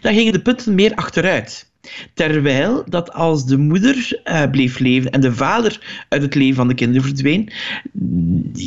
dan 0.00 0.14
gingen 0.14 0.32
de 0.32 0.42
punten 0.42 0.74
meer 0.74 0.94
achteruit. 0.94 1.68
Terwijl 2.14 2.84
dat 2.88 3.12
als 3.12 3.46
de 3.46 3.56
moeder 3.56 4.20
uh, 4.24 4.50
bleef 4.50 4.78
leven 4.78 5.10
en 5.10 5.20
de 5.20 5.34
vader 5.34 6.04
uit 6.08 6.22
het 6.22 6.34
leven 6.34 6.54
van 6.54 6.68
de 6.68 6.74
kinderen 6.74 7.02
verdween, 7.02 7.52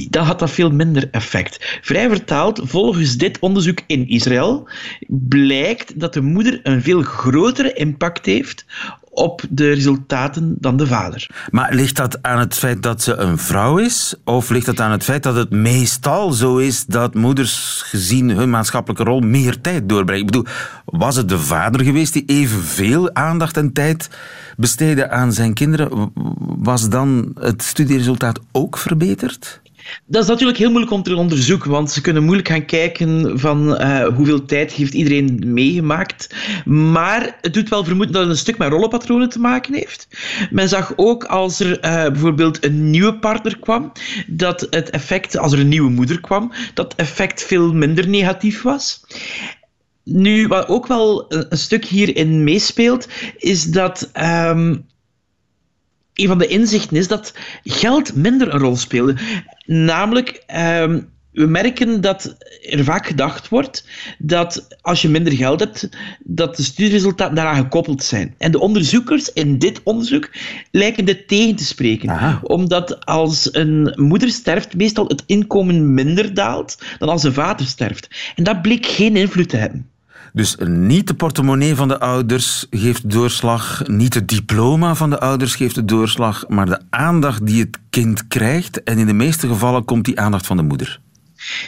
dan 0.10 0.26
had 0.26 0.40
dat 0.40 0.52
veel 0.52 0.72
minder 0.72 1.08
effect. 1.12 1.80
Vrij 1.82 2.10
vertaald, 2.10 2.62
volgens 2.64 3.18
dit 3.18 3.40
onderzoek 3.40 3.80
in 3.88 4.08
Israël, 4.08 4.70
blijkt 5.08 6.00
dat 6.00 6.14
de 6.14 6.22
moeder 6.22 6.60
een 6.64 6.82
veel 6.82 7.02
grotere 7.02 7.74
impact 7.74 8.26
heeft 8.26 8.66
op 9.14 9.42
de 9.50 9.72
resultaten 9.72 10.56
dan 10.60 10.78
de 10.78 10.88
vader. 10.88 11.30
Maar 11.50 11.74
ligt 11.74 11.96
dat 11.96 12.22
aan 12.22 12.40
het 12.40 12.56
feit 12.56 12.84
dat 12.84 13.02
ze 13.02 13.16
een 13.16 13.38
vrouw 13.38 13.78
is? 13.78 14.16
Of 14.24 14.50
ligt 14.50 14.66
dat 14.66 14.80
aan 14.80 14.92
het 14.92 15.04
feit 15.04 15.24
dat 15.24 15.36
het 15.36 15.50
meestal 15.50 16.32
zo 16.32 16.58
is 16.58 16.86
dat 16.86 17.14
moeders 17.14 17.82
gezien 17.86 18.30
hun 18.30 18.50
maatschappelijke 18.50 19.04
rol 19.04 19.20
meer 19.20 19.62
tijd 19.62 19.90
doorbrengen? 19.90 20.26
Ik 20.26 20.32
bedoel, 20.32 20.46
was 20.86 21.16
het 21.16 21.30
de 21.30 21.40
vader 21.40 21.84
geweest 21.84 22.14
die 22.14 22.26
evenveel 22.26 23.16
aandacht 23.16 23.58
en 23.58 23.74
tijd 23.74 24.10
besteedde 24.58 25.10
aan 25.10 25.34
zijn 25.34 25.54
kinderen? 25.54 26.12
Was 26.58 26.90
dan 26.90 27.32
het 27.40 27.64
studieresultaat 27.64 28.40
ook 28.52 28.78
verbeterd? 28.78 29.62
Dat 30.06 30.24
is 30.24 30.30
natuurlijk 30.30 30.58
heel 30.58 30.70
moeilijk 30.70 30.94
om 30.94 31.04
te 31.04 31.16
onderzoeken, 31.16 31.72
want 31.72 31.92
ze 31.92 32.02
kunnen 32.02 32.24
moeilijk 32.24 32.48
gaan 32.48 32.66
kijken 32.66 33.40
van 33.40 33.82
uh, 33.82 34.08
hoeveel 34.08 34.46
tijd 34.46 34.72
heeft 34.72 34.94
iedereen 34.94 35.42
meegemaakt. 35.46 36.36
Maar 36.66 37.38
het 37.42 37.54
doet 37.54 37.70
wel 37.70 37.84
vermoeden 37.84 38.14
dat 38.14 38.22
het 38.22 38.32
een 38.32 38.38
stuk 38.38 38.58
met 38.58 38.70
rollenpatronen 38.70 39.30
te 39.30 39.40
maken 39.40 39.74
heeft. 39.74 40.08
Men 40.52 40.70
zag 40.70 40.94
ook 40.96 41.24
als 41.24 41.60
er 41.60 41.86
uh, 41.86 42.12
bijvoorbeeld 42.12 42.64
een 42.64 42.90
nieuwe 42.90 43.20
partner 43.20 43.60
kwam, 43.60 43.92
dat 44.28 44.68
het 44.70 44.90
effect, 44.90 45.38
als 45.38 45.52
er 45.52 45.60
een 45.60 45.68
nieuwe 45.68 45.90
moeder 45.90 46.22
kwam, 46.22 46.52
dat 46.74 46.96
effect 46.96 47.44
veel 47.44 47.74
minder 47.74 48.08
negatief 48.08 48.62
was. 48.62 49.02
Nu, 50.04 50.48
wat 50.48 50.68
ook 50.68 50.88
wel 50.88 51.26
een, 51.30 51.58
stuk 51.58 51.86
hierin 51.86 52.44
meespeelt, 52.44 53.08
is 53.38 53.64
dat 53.64 54.12
um, 54.22 54.86
een 56.14 56.28
van 56.28 56.38
de 56.38 56.48
inzichten 56.48 56.98
is 56.98 57.08
dat 57.08 57.34
geld 57.64 58.16
minder 58.16 58.54
een 58.54 58.60
rol 58.60 58.76
speelde. 58.76 59.16
Namelijk, 59.66 60.44
um, 60.56 61.12
we 61.32 61.46
merken 61.46 62.02
dat 62.02 62.36
er 62.62 62.84
vaak 62.84 63.06
gedacht 63.06 63.50
wordt 63.50 63.88
dat 64.18 64.68
als 64.82 65.02
je 65.02 65.10
minder 65.10 65.34
geld 65.34 65.60
hebt, 65.60 65.90
dat 66.24 66.56
de 66.56 66.64
studieresultaten 66.64 67.36
daaraan 67.36 67.62
gekoppeld 67.62 68.04
zijn. 68.04 68.36
En 68.38 68.52
de 68.52 68.60
onderzoekers 68.60 69.34
in 69.34 69.58
dit 69.58 69.82
onderzoek 69.84 70.30
lijken 70.72 71.06
dit 71.06 71.28
tegen 71.28 71.56
te 71.56 71.66
spreken. 71.66 72.10
Aha. 72.10 72.40
Omdat 72.44 73.06
als 73.06 73.50
een 73.54 73.94
moeder 73.96 74.30
sterft, 74.30 74.76
meestal 74.76 75.08
het 75.08 75.24
inkomen 75.26 75.94
minder 75.94 76.34
daalt 76.34 76.78
dan 77.00 77.10
als 77.10 77.24
een 77.24 77.34
vader 77.34 77.66
sterft. 77.66 78.08
En 78.36 78.44
dat 78.44 78.62
bleek 78.62 78.86
geen 78.86 79.16
invloed 79.16 79.50
te 79.50 79.58
hebben. 79.58 79.92
Dus 80.34 80.56
niet 80.66 81.08
de 81.08 81.14
portemonnee 81.14 81.76
van 81.76 81.88
de 81.88 82.00
ouders 82.00 82.66
geeft 82.70 83.10
doorslag, 83.10 83.88
niet 83.88 84.14
het 84.14 84.28
diploma 84.28 84.96
van 84.96 85.10
de 85.10 85.20
ouders 85.20 85.56
geeft 85.56 85.76
de 85.76 85.86
doorslag, 85.86 86.48
maar 86.48 86.66
de 86.66 86.82
aandacht 86.90 87.46
die 87.46 87.62
het 87.62 87.80
kind 87.90 88.28
krijgt. 88.28 88.84
En 88.84 88.98
in 88.98 89.06
de 89.06 89.14
meeste 89.14 89.48
gevallen 89.48 89.86
komt 89.86 90.06
die 90.06 90.20
aandacht 90.20 90.46
van 90.46 90.58
de 90.58 90.64
moeder. 90.64 91.00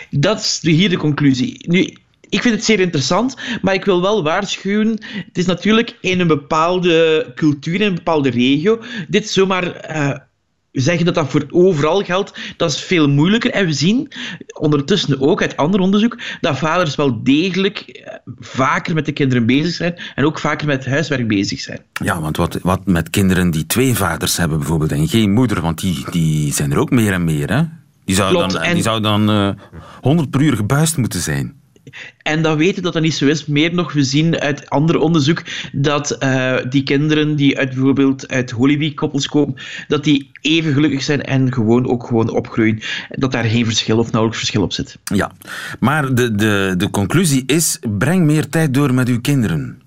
Dat 0.09 0.39
is 0.39 0.59
hier 0.61 0.89
de 0.89 0.97
conclusie. 0.97 1.69
Nu, 1.69 1.97
ik 2.29 2.41
vind 2.41 2.55
het 2.55 2.65
zeer 2.65 2.79
interessant, 2.79 3.35
maar 3.61 3.73
ik 3.73 3.85
wil 3.85 4.01
wel 4.01 4.23
waarschuwen. 4.23 4.87
Het 5.25 5.37
is 5.37 5.45
natuurlijk 5.45 5.97
in 6.01 6.19
een 6.19 6.27
bepaalde 6.27 7.31
cultuur, 7.35 7.75
in 7.75 7.87
een 7.87 7.95
bepaalde 7.95 8.29
regio, 8.29 8.81
dit 9.07 9.29
zomaar 9.29 9.95
uh, 9.95 10.15
zeggen 10.75 11.05
dat 11.05 11.15
dat 11.15 11.29
voor 11.29 11.45
overal 11.49 12.03
geldt, 12.03 12.37
dat 12.57 12.71
is 12.71 12.79
veel 12.81 13.09
moeilijker. 13.09 13.51
En 13.51 13.65
we 13.65 13.73
zien 13.73 14.11
ondertussen 14.59 15.21
ook 15.21 15.41
uit 15.41 15.57
ander 15.57 15.79
onderzoek 15.79 16.17
dat 16.41 16.57
vaders 16.57 16.95
wel 16.95 17.23
degelijk 17.23 17.79
eh, 17.79 18.13
vaker 18.39 18.93
met 18.93 19.05
de 19.05 19.11
kinderen 19.11 19.45
bezig 19.45 19.73
zijn 19.75 19.95
en 20.15 20.25
ook 20.25 20.39
vaker 20.39 20.67
met 20.67 20.85
huiswerk 20.85 21.27
bezig 21.27 21.59
zijn. 21.59 21.79
Ja, 22.03 22.21
want 22.21 22.37
wat, 22.37 22.59
wat 22.61 22.85
met 22.85 23.09
kinderen 23.09 23.51
die 23.51 23.65
twee 23.65 23.95
vaders 23.95 24.37
hebben 24.37 24.57
bijvoorbeeld 24.57 24.91
en 24.91 25.07
geen 25.07 25.31
moeder, 25.31 25.61
want 25.61 25.79
die, 25.81 26.05
die 26.11 26.53
zijn 26.53 26.71
er 26.71 26.77
ook 26.77 26.91
meer 26.91 27.13
en 27.13 27.23
meer, 27.23 27.53
hè? 27.53 27.61
Die 28.05 28.15
zou 28.15 28.29
Klopt, 28.31 28.51
dan, 28.53 28.61
en- 28.61 28.73
die 28.73 28.83
zou 28.83 29.01
dan 29.01 29.29
eh 29.29 29.49
100 30.01 30.29
per 30.29 30.41
uur 30.41 30.55
gebuist 30.55 30.97
moeten 30.97 31.19
zijn. 31.19 31.53
En 32.21 32.41
dat 32.41 32.57
weten 32.57 32.83
dat 32.83 32.93
dat 32.93 33.01
niet 33.01 33.13
zo 33.13 33.27
is. 33.27 33.45
Meer 33.45 33.73
nog, 33.73 33.93
we 33.93 34.03
zien 34.03 34.39
uit 34.39 34.69
ander 34.69 34.97
onderzoek 34.99 35.43
dat 35.71 36.11
eh, 36.11 36.55
die 36.69 36.83
kinderen 36.83 37.35
die 37.35 37.57
uit 37.57 37.69
bijvoorbeeld 37.69 38.27
uit 38.27 38.51
Holyweek-koppels 38.51 39.27
komen, 39.27 39.55
dat 39.87 40.03
die 40.03 40.29
even 40.41 40.73
gelukkig 40.73 41.03
zijn 41.03 41.23
en 41.23 41.53
gewoon 41.53 41.87
ook 41.87 42.05
gewoon 42.07 42.29
opgroeien. 42.29 42.79
Dat 43.09 43.31
daar 43.31 43.43
geen 43.43 43.65
verschil 43.65 43.97
of 43.97 44.11
nauwelijks 44.11 44.39
verschil 44.39 44.61
op 44.63 44.73
zit. 44.73 44.97
Ja, 45.03 45.31
maar 45.79 46.15
de, 46.15 46.35
de, 46.35 46.73
de 46.77 46.89
conclusie 46.89 47.43
is: 47.45 47.79
breng 47.97 48.25
meer 48.25 48.49
tijd 48.49 48.73
door 48.73 48.93
met 48.93 49.07
uw 49.07 49.21
kinderen. 49.21 49.83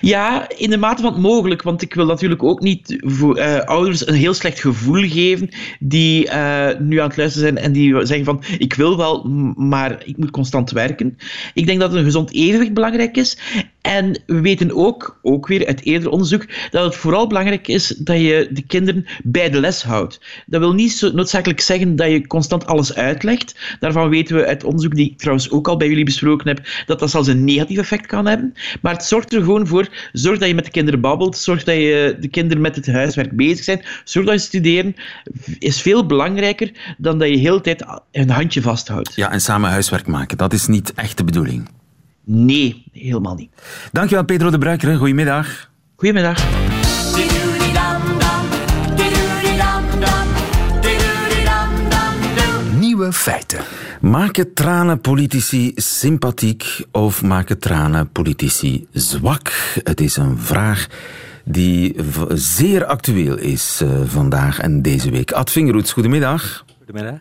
Ja, 0.00 0.48
in 0.56 0.70
de 0.70 0.76
mate 0.76 1.02
van 1.02 1.12
het 1.12 1.22
mogelijk. 1.22 1.62
Want 1.62 1.82
ik 1.82 1.94
wil 1.94 2.06
natuurlijk 2.06 2.42
ook 2.42 2.60
niet 2.60 2.96
voor, 3.00 3.36
eh, 3.36 3.64
ouders 3.64 4.06
een 4.06 4.14
heel 4.14 4.34
slecht 4.34 4.60
gevoel 4.60 5.08
geven 5.08 5.48
die 5.80 6.28
eh, 6.28 6.78
nu 6.78 6.98
aan 6.98 7.08
het 7.08 7.16
luisteren 7.16 7.48
zijn 7.48 7.64
en 7.64 7.72
die 7.72 8.06
zeggen 8.06 8.24
van 8.24 8.42
ik 8.58 8.74
wil 8.74 8.96
wel, 8.96 9.24
maar 9.56 10.02
ik 10.04 10.16
moet 10.16 10.30
constant 10.30 10.70
werken. 10.70 11.18
Ik 11.54 11.66
denk 11.66 11.80
dat 11.80 11.94
een 11.94 12.04
gezond 12.04 12.32
evenwicht 12.32 12.74
belangrijk 12.74 13.16
is. 13.16 13.38
En 13.82 14.22
we 14.26 14.40
weten 14.40 14.76
ook, 14.76 15.18
ook 15.22 15.46
weer 15.46 15.66
uit 15.66 15.84
eerder 15.84 16.10
onderzoek, 16.10 16.46
dat 16.70 16.84
het 16.84 16.94
vooral 16.94 17.26
belangrijk 17.26 17.68
is 17.68 17.86
dat 17.88 18.16
je 18.16 18.48
de 18.50 18.62
kinderen 18.62 19.06
bij 19.22 19.50
de 19.50 19.60
les 19.60 19.82
houdt. 19.82 20.20
Dat 20.46 20.60
wil 20.60 20.72
niet 20.72 21.10
noodzakelijk 21.14 21.60
zeggen 21.60 21.96
dat 21.96 22.10
je 22.10 22.26
constant 22.26 22.66
alles 22.66 22.94
uitlegt. 22.94 23.76
Daarvan 23.80 24.08
weten 24.08 24.36
we 24.36 24.46
uit 24.46 24.64
onderzoek, 24.64 24.94
die 24.94 25.10
ik 25.10 25.18
trouwens 25.18 25.50
ook 25.50 25.68
al 25.68 25.76
bij 25.76 25.88
jullie 25.88 26.04
besproken 26.04 26.48
heb, 26.48 26.66
dat 26.86 26.98
dat 26.98 27.10
zelfs 27.10 27.28
een 27.28 27.44
negatief 27.44 27.78
effect 27.78 28.06
kan 28.06 28.26
hebben. 28.26 28.54
Maar 28.82 28.92
het 28.92 29.04
zorgt 29.04 29.32
er 29.32 29.42
gewoon 29.42 29.66
voor, 29.66 29.81
zorg 30.12 30.38
dat 30.38 30.48
je 30.48 30.54
met 30.54 30.64
de 30.64 30.70
kinderen 30.70 31.00
babbelt, 31.00 31.36
zorg 31.36 31.64
dat 31.64 31.74
je 31.74 32.16
de 32.20 32.28
kinderen 32.28 32.62
met 32.62 32.76
het 32.76 32.86
huiswerk 32.86 33.36
bezig 33.36 33.64
zijn, 33.64 33.84
zorg 34.04 34.26
dat 34.26 34.34
je 34.34 34.40
studeren, 34.40 34.96
is 35.58 35.80
veel 35.80 36.06
belangrijker 36.06 36.70
dan 36.98 37.18
dat 37.18 37.28
je 37.28 37.34
de 37.34 37.40
hele 37.40 37.60
tijd 37.60 37.84
een 38.12 38.30
handje 38.30 38.62
vasthoudt. 38.62 39.14
Ja, 39.14 39.30
en 39.30 39.40
samen 39.40 39.70
huiswerk 39.70 40.06
maken, 40.06 40.36
dat 40.36 40.52
is 40.52 40.66
niet 40.66 40.94
echt 40.94 41.16
de 41.16 41.24
bedoeling. 41.24 41.68
Nee, 42.24 42.84
helemaal 42.92 43.34
niet. 43.34 43.50
Dankjewel, 43.92 44.24
Pedro 44.24 44.50
de 44.50 44.58
Bruiker. 44.58 44.96
Goedemiddag. 44.96 45.70
Goedemiddag. 45.96 46.44
Nieuwe 52.78 53.12
feiten. 53.12 53.60
Maken 54.02 54.54
tranen 54.54 55.00
politici 55.00 55.72
sympathiek 55.74 56.84
of 56.90 57.22
maken 57.22 57.58
tranen 57.58 58.08
politici 58.08 58.86
zwak? 58.92 59.52
Het 59.84 60.00
is 60.00 60.16
een 60.16 60.38
vraag 60.38 60.86
die 61.44 61.94
zeer 62.28 62.84
actueel 62.84 63.38
is 63.38 63.80
eh, 63.82 63.88
vandaag 64.04 64.58
en 64.58 64.82
deze 64.82 65.10
week. 65.10 65.32
Ad 65.32 65.50
Vingeroets, 65.50 65.92
goedemiddag. 65.92 66.64
Goedemiddag. 66.78 67.20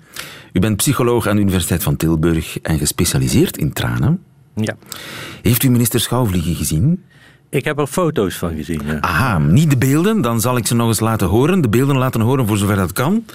U 0.53 0.59
bent 0.59 0.77
psycholoog 0.77 1.27
aan 1.27 1.35
de 1.35 1.41
Universiteit 1.41 1.83
van 1.83 1.97
Tilburg 1.97 2.59
en 2.59 2.77
gespecialiseerd 2.77 3.57
in 3.57 3.73
tranen. 3.73 4.23
Ja. 4.55 4.75
Heeft 5.41 5.63
u 5.63 5.69
minister 5.69 5.99
Schouwvliegen 5.99 6.55
gezien? 6.55 7.03
Ik 7.49 7.65
heb 7.65 7.79
er 7.79 7.87
foto's 7.87 8.37
van 8.37 8.55
gezien. 8.55 8.81
Ja. 8.85 8.99
Aha, 8.99 9.37
niet 9.37 9.69
de 9.69 9.77
beelden, 9.77 10.21
dan 10.21 10.41
zal 10.41 10.57
ik 10.57 10.67
ze 10.67 10.75
nog 10.75 10.87
eens 10.87 10.99
laten 10.99 11.27
horen. 11.27 11.61
De 11.61 11.69
beelden 11.69 11.97
laten 11.97 12.21
horen 12.21 12.47
voor 12.47 12.57
zover 12.57 12.75
dat 12.75 12.93
kan. 12.93 13.25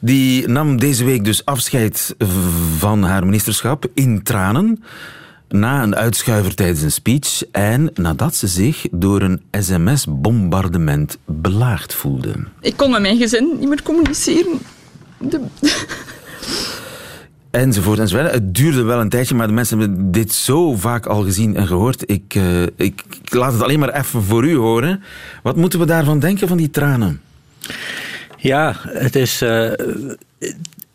Die 0.00 0.48
nam 0.48 0.78
deze 0.78 1.04
week 1.04 1.24
dus 1.24 1.44
afscheid 1.44 2.14
van 2.78 3.02
haar 3.02 3.24
ministerschap 3.24 3.86
in 3.94 4.22
tranen. 4.22 4.82
Na 5.48 5.82
een 5.82 5.96
uitschuiver 5.96 6.54
tijdens 6.54 6.82
een 6.82 6.92
speech 6.92 7.42
en 7.52 7.90
nadat 7.94 8.34
ze 8.34 8.46
zich 8.46 8.86
door 8.90 9.22
een 9.22 9.42
sms-bombardement 9.50 11.18
belaagd 11.24 11.94
voelde. 11.94 12.34
Ik 12.60 12.76
kon 12.76 12.90
met 12.90 13.00
mijn 13.00 13.18
gezin 13.18 13.56
niet 13.58 13.68
meer 13.68 13.82
communiceren. 13.82 14.58
De, 15.18 15.40
Enzovoort 17.50 17.98
enzovoort. 17.98 18.30
Het 18.30 18.54
duurde 18.54 18.82
wel 18.82 19.00
een 19.00 19.08
tijdje, 19.08 19.34
maar 19.34 19.46
de 19.46 19.52
mensen 19.52 19.78
hebben 19.78 20.12
dit 20.12 20.32
zo 20.32 20.74
vaak 20.74 21.06
al 21.06 21.22
gezien 21.22 21.56
en 21.56 21.66
gehoord. 21.66 22.10
Ik, 22.10 22.34
eh, 22.34 22.62
ik, 22.62 23.02
ik 23.22 23.34
laat 23.34 23.52
het 23.52 23.62
alleen 23.62 23.78
maar 23.78 23.94
even 23.94 24.22
voor 24.22 24.46
u 24.46 24.56
horen. 24.56 25.02
Wat 25.42 25.56
moeten 25.56 25.78
we 25.78 25.86
daarvan 25.86 26.18
denken, 26.18 26.48
van 26.48 26.56
die 26.56 26.70
tranen? 26.70 27.20
Ja, 28.38 28.74
het 28.88 29.16
is. 29.16 29.42
eh, 29.42 29.70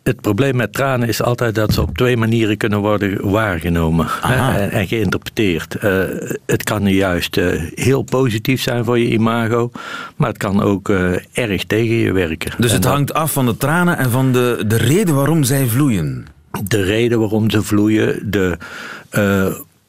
het 0.03 0.21
probleem 0.21 0.55
met 0.55 0.73
tranen 0.73 1.07
is 1.07 1.21
altijd 1.21 1.55
dat 1.55 1.73
ze 1.73 1.81
op 1.81 1.97
twee 1.97 2.17
manieren 2.17 2.57
kunnen 2.57 2.79
worden 2.79 3.29
waargenomen 3.31 4.07
en, 4.23 4.71
en 4.71 4.87
geïnterpreteerd. 4.87 5.75
Eh, 5.75 5.99
het 6.45 6.63
kan 6.63 6.83
nu 6.83 6.91
juist 6.91 7.37
eh, 7.37 7.61
heel 7.75 8.01
positief 8.01 8.61
zijn 8.61 8.85
voor 8.85 8.99
je 8.99 9.09
imago, 9.09 9.71
maar 10.15 10.27
het 10.29 10.37
kan 10.37 10.61
ook 10.61 10.89
erg 11.33 11.63
tegen 11.65 11.95
je 11.95 12.11
werken. 12.11 12.51
Dus 12.57 12.69
En 12.69 12.73
het 12.73 12.83
dat- 12.83 12.91
hangt 12.93 13.13
af 13.13 13.31
van 13.33 13.45
de 13.45 13.57
tranen 13.57 13.97
en 13.97 14.09
van 14.11 14.31
de, 14.31 14.63
de 14.67 14.77
reden 14.77 15.15
waarom 15.15 15.43
zij 15.43 15.65
vloeien. 15.65 16.25
de 16.67 16.81
reden 16.83 17.19
waarom 17.19 17.49
ze 17.49 17.61
vloeien, 17.63 18.31
de 18.31 18.57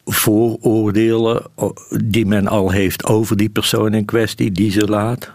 vooroordelen 0.05 1.43
die 2.05 2.27
men 2.27 2.47
al 2.49 2.71
heeft 2.71 3.05
over 3.05 3.37
die 3.37 3.49
persoon 3.49 3.95
in 3.95 4.05
kwestie, 4.05 4.53
die 4.53 4.71
ze 4.71 4.87
laat. 4.87 5.31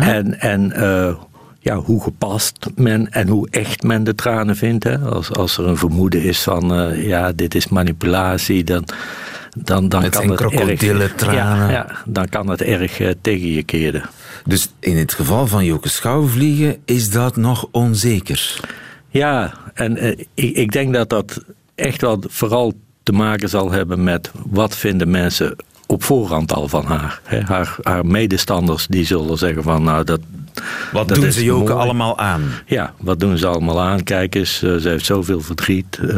En, 0.00 0.40
en 0.40 0.72
eh, 0.72 1.14
ja, 1.58 1.76
hoe 1.76 2.02
gepast 2.02 2.66
men 2.74 3.12
en 3.12 3.28
hoe 3.28 3.48
echt 3.50 3.82
men 3.82 4.04
de 4.04 4.14
tranen 4.14 4.56
vindt. 4.56 4.84
Hè. 4.84 4.98
Als, 4.98 5.30
als 5.32 5.58
er 5.58 5.66
een 5.66 5.76
vermoeden 5.76 6.22
is 6.22 6.42
van, 6.42 6.74
eh, 6.74 7.06
ja, 7.06 7.32
dit 7.32 7.54
is 7.54 7.68
manipulatie, 7.68 8.64
dan, 8.64 8.84
dan, 9.56 9.88
dan 9.88 9.88
kan 9.88 10.02
het 10.02 10.16
erg... 10.16 10.34
krokodillentranen. 10.34 11.66
Ja, 11.66 11.70
ja, 11.70 11.86
dan 12.06 12.28
kan 12.28 12.48
het 12.48 12.62
erg 12.62 13.00
eh, 13.00 13.10
tegen 13.20 13.52
je 13.52 13.62
keren. 13.62 14.02
Dus 14.44 14.68
in 14.80 14.96
het 14.96 15.12
geval 15.12 15.46
van 15.46 15.64
Joke 15.64 15.88
Schouwvliegen 15.88 16.76
is 16.84 17.10
dat 17.10 17.36
nog 17.36 17.68
onzeker. 17.70 18.60
Ja, 19.08 19.54
en 19.74 19.96
eh, 19.96 20.24
ik, 20.34 20.56
ik 20.56 20.72
denk 20.72 20.92
dat 20.92 21.08
dat 21.08 21.44
echt 21.74 22.00
wel 22.00 22.22
vooral 22.26 22.72
te 23.02 23.12
maken 23.12 23.48
zal 23.48 23.70
hebben 23.70 24.04
met 24.04 24.30
wat 24.50 24.76
vinden 24.76 25.10
mensen 25.10 25.56
op 25.86 26.02
voorhand 26.02 26.52
al 26.52 26.68
van 26.68 26.84
haar. 26.84 27.20
Hè, 27.24 27.40
haar, 27.40 27.76
haar 27.82 28.06
medestanders 28.06 28.86
die 28.86 29.06
zullen 29.06 29.38
zeggen 29.38 29.62
van 29.62 29.82
nou 29.82 30.04
dat. 30.04 30.20
Wat 30.92 31.08
dat 31.08 31.20
doen 31.20 31.32
ze 31.32 31.44
Joke 31.44 31.72
mooi. 31.72 31.82
allemaal 31.84 32.18
aan? 32.18 32.42
Ja, 32.66 32.92
wat 33.00 33.20
doen 33.20 33.38
ze 33.38 33.46
allemaal 33.46 33.80
aan? 33.80 34.02
Kijk 34.02 34.34
eens, 34.34 34.62
eh, 34.62 34.76
ze 34.76 34.88
heeft 34.88 35.04
zoveel 35.04 35.40
verdriet. 35.40 35.98
eh, 36.08 36.16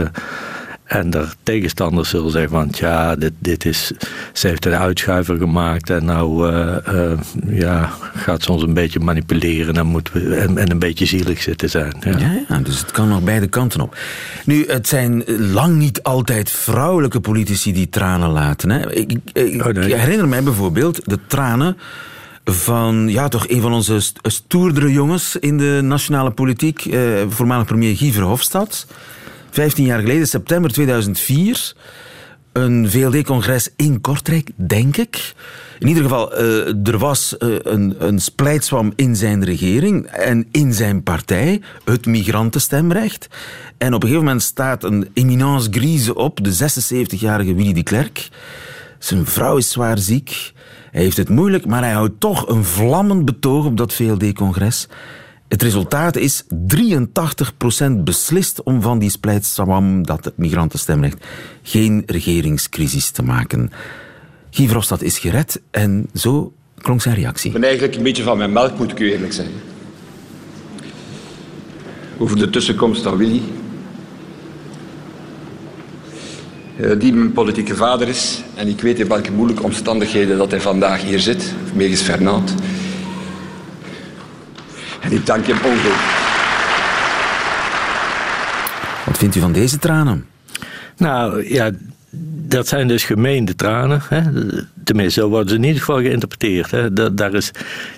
en 0.85 1.11
de 1.11 1.27
tegenstanders 1.43 2.09
zullen 2.09 2.31
zeggen 2.31 2.51
van 2.51 2.69
ja, 2.73 3.17
dit, 3.17 3.33
dit 3.39 3.65
is, 3.65 3.93
ze 4.33 4.47
heeft 4.49 4.67
een 4.67 4.75
uitschuiver 4.75 5.37
gemaakt 5.37 5.91
en 5.91 6.05
nou 6.05 6.53
eh, 6.55 7.13
ja, 7.49 7.91
gaat 8.17 8.43
ze 8.43 8.53
ons 8.53 8.63
een 8.63 8.75
beetje 8.75 9.01
manipuleren 9.01 9.75
en, 9.77 9.87
moeten 9.87 10.13
we, 10.29 10.35
en, 10.37 10.59
en 10.59 10.71
een 10.71 10.79
beetje 10.79 11.07
zielig 11.07 11.43
zitten 11.43 11.71
zijn. 11.71 11.93
Ja. 12.01 12.19
Ja, 12.19 12.41
ja, 12.49 12.59
dus 12.59 12.79
het 12.79 12.91
kan 12.91 13.09
nog 13.09 13.23
beide 13.23 13.47
kanten 13.47 13.81
op. 13.81 13.97
Nu, 14.45 14.65
het 14.67 14.89
zijn 14.89 15.25
lang 15.53 15.77
niet 15.77 16.03
altijd 16.03 16.51
vrouwelijke 16.51 17.21
politici 17.21 17.73
die 17.73 17.89
tranen 17.89 18.31
laten. 18.31 18.71
Hè. 18.71 18.93
Ik, 18.93 19.13
ik- 19.13 19.31
ik 19.47 19.67
Oh, 19.67 19.83
herinner 19.83 20.29
mij 20.29 20.43
bijvoorbeeld 20.43 21.01
de 21.05 21.19
tranen 21.27 21.77
van 22.45 23.09
ja, 23.09 23.29
toch 23.29 23.49
een 23.49 23.61
van 23.61 23.73
onze 23.73 24.01
st- 24.01 24.19
stoerdere 24.23 24.93
jongens 24.93 25.37
in 25.37 25.59
de 25.59 25.81
nationale 25.83 26.31
politiek, 26.31 26.85
eh, 26.85 27.01
voormalig 27.29 27.67
premier 27.67 27.97
Guy 27.97 28.13
Verhofstadt. 28.13 28.87
15 29.51 29.85
jaar 29.85 30.01
geleden, 30.01 30.27
september 30.27 30.73
2004, 30.73 31.75
een 32.53 32.91
VLD-congres 32.91 33.69
in 33.77 34.01
Kortrijk, 34.01 34.51
denk 34.55 34.97
ik. 34.97 35.35
In 35.79 35.89
ieder 35.89 36.03
geval, 36.03 36.35
eh, 36.35 36.87
er 36.87 36.99
was 36.99 37.37
eh, 37.37 37.49
een, 37.63 37.95
een 37.99 38.19
splijtswam 38.21 38.93
in 38.97 39.17
zijn 39.17 39.45
regering 39.45 40.07
en 40.07 40.49
in 40.51 40.75
zijn 40.75 41.03
partij, 41.03 41.61
het 41.85 42.07
migrantenstemrecht. 42.07 43.29
En 43.79 43.95
op 43.95 44.03
een 44.03 44.09
gegeven 44.09 44.25
moment 44.25 44.43
staat 44.43 44.85
een 44.85 45.09
eminence 45.15 45.69
grise 45.71 46.15
op, 46.15 46.45
de 46.45 46.53
76-jarige 46.53 47.55
Willy 47.55 47.73
de 47.73 47.83
Klerk. 47.83 48.29
Zijn 48.99 49.27
vrouw 49.27 49.57
is 49.57 49.71
zwaar 49.71 49.99
ziek. 49.99 50.53
Hij 50.91 51.03
heeft 51.03 51.17
het 51.17 51.29
moeilijk, 51.29 51.67
maar 51.67 51.83
hij 51.83 51.93
houdt 51.93 52.21
toch 52.21 52.49
een 52.49 52.65
vlammend 52.65 53.25
betoog 53.25 53.65
op 53.65 53.77
dat 53.77 53.93
VLD-congres. 53.93 54.89
Het 55.49 55.63
resultaat 55.63 56.17
is 56.17 56.45
83% 56.45 56.47
beslist 58.05 58.63
om 58.63 58.83
van 58.83 58.99
die 58.99 59.11
splijtswam, 59.11 60.07
dat 60.07 60.25
het 60.25 60.37
migrantenstemrecht, 60.37 61.25
geen 61.63 62.03
regeringscrisis 62.07 63.11
te 63.11 63.23
maken. 63.23 63.71
Guy 64.51 64.67
Verhofstadt 64.67 65.03
is 65.03 65.19
gered 65.19 65.61
en 65.71 66.09
zo 66.15 66.53
klonk 66.83 67.03
zijn 67.03 67.15
reactie. 67.15 67.47
Ik 67.47 67.53
ben 67.53 67.65
eigenlijk 67.65 67.97
een 67.97 68.03
beetje 68.03 68.23
van 68.23 68.39
mijn 68.39 68.53
melk, 68.53 68.79
moet 68.79 68.91
ik 68.91 69.01
u 69.01 69.13
eerlijk 69.13 69.33
zijn. 69.33 69.51
Over 72.19 72.39
de 72.39 72.51
tussenkomst 72.51 73.03
van 73.03 73.17
Willy. 73.17 73.43
Eh, 76.70 76.70
Die 76.99 77.13
mijn 77.13 77.33
politieke 77.33 77.75
vader 77.75 78.09
is. 78.09 78.43
En 78.55 78.69
ik 78.69 78.81
weet 78.81 78.99
in 78.99 79.09
welke 79.09 79.33
moeilijke 79.33 79.63
omstandigheden 79.63 80.39
dat 80.39 80.51
hij 80.51 80.61
vandaag 80.61 81.03
hier 81.03 81.21
zit. 81.21 81.55
Megens 81.75 82.01
Fernand. 82.01 82.55
En 85.01 85.13
ik 85.13 85.27
dank 85.27 85.47
hem 85.47 85.57
ongelooflijk. 85.57 86.19
Wat 89.07 89.19
vindt 89.19 89.37
u 89.37 89.41
van 89.41 89.53
deze 89.53 89.79
tranen? 89.79 90.27
Nou 90.97 91.49
ja, 91.53 91.71
dat 92.47 92.69
zijn 92.69 92.89
dus 92.89 93.05
gemeende 93.05 93.55
tranen. 93.55 94.03
Hè? 94.09 94.23
Tenminste, 94.91 95.21
zo 95.21 95.29
worden 95.29 95.49
ze 95.49 95.55
in 95.55 95.63
ieder 95.63 95.79
geval 95.79 96.01
geïnterpreteerd. 96.01 96.71
Hè? 96.71 96.93
Dat, 96.93 97.17
daar 97.17 97.35
is, 97.35 97.51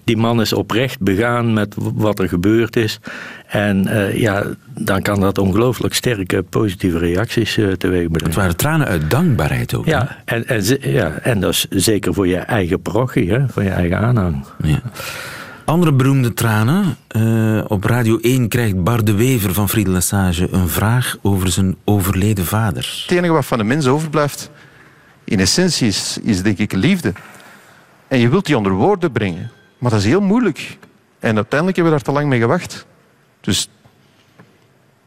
die 0.04 0.16
man 0.16 0.40
is 0.40 0.52
oprecht 0.52 1.00
begaan 1.00 1.52
met 1.52 1.74
wat 1.76 2.18
er 2.18 2.28
gebeurd 2.28 2.76
is. 2.76 2.98
En 3.46 3.86
uh, 3.86 4.20
ja, 4.20 4.44
dan 4.78 5.02
kan 5.02 5.20
dat 5.20 5.38
ongelooflijk 5.38 5.94
sterke 5.94 6.42
positieve 6.42 6.98
reacties 6.98 7.56
uh, 7.56 7.72
teweeg 7.72 8.08
brengen. 8.08 8.24
Het 8.24 8.34
waren 8.34 8.56
tranen 8.56 8.86
uit 8.86 9.10
dankbaarheid 9.10 9.74
ook. 9.74 9.86
Ja, 9.86 10.16
en, 10.24 10.46
en, 10.46 10.64
ja, 10.80 11.18
en 11.22 11.40
dat 11.40 11.50
is 11.50 11.66
zeker 11.70 12.14
voor 12.14 12.26
je 12.26 12.36
eigen 12.36 12.82
parochie, 12.82 13.30
hè? 13.30 13.48
voor 13.48 13.62
je 13.62 13.70
eigen 13.70 13.98
aanhang. 13.98 14.44
Ja. 14.62 14.82
Andere 15.64 15.92
beroemde 15.92 16.34
tranen. 16.34 16.96
Uh, 17.16 17.64
op 17.68 17.84
Radio 17.84 18.18
1 18.18 18.48
krijgt 18.48 18.82
Bart 18.82 19.06
de 19.06 19.14
Wever 19.14 19.54
van 19.54 19.68
Friedel 19.68 19.92
Lesage 19.92 20.48
een 20.50 20.68
vraag 20.68 21.16
over 21.22 21.48
zijn 21.48 21.76
overleden 21.84 22.44
vader. 22.44 23.02
Het 23.02 23.16
enige 23.16 23.32
wat 23.32 23.46
van 23.46 23.58
de 23.58 23.64
mens 23.64 23.86
overblijft, 23.86 24.50
in 25.24 25.40
essentie, 25.40 25.86
is, 25.86 26.18
is 26.22 26.42
denk 26.42 26.58
ik 26.58 26.72
liefde. 26.72 27.12
En 28.08 28.18
je 28.18 28.28
wilt 28.28 28.46
die 28.46 28.56
onder 28.56 28.72
woorden 28.72 29.12
brengen. 29.12 29.50
Maar 29.78 29.90
dat 29.90 30.00
is 30.00 30.06
heel 30.06 30.20
moeilijk. 30.20 30.78
En 31.18 31.36
uiteindelijk 31.36 31.76
hebben 31.76 31.84
we 31.84 31.90
daar 31.90 32.00
te 32.00 32.12
lang 32.12 32.28
mee 32.28 32.40
gewacht. 32.40 32.86
Dus 33.40 33.68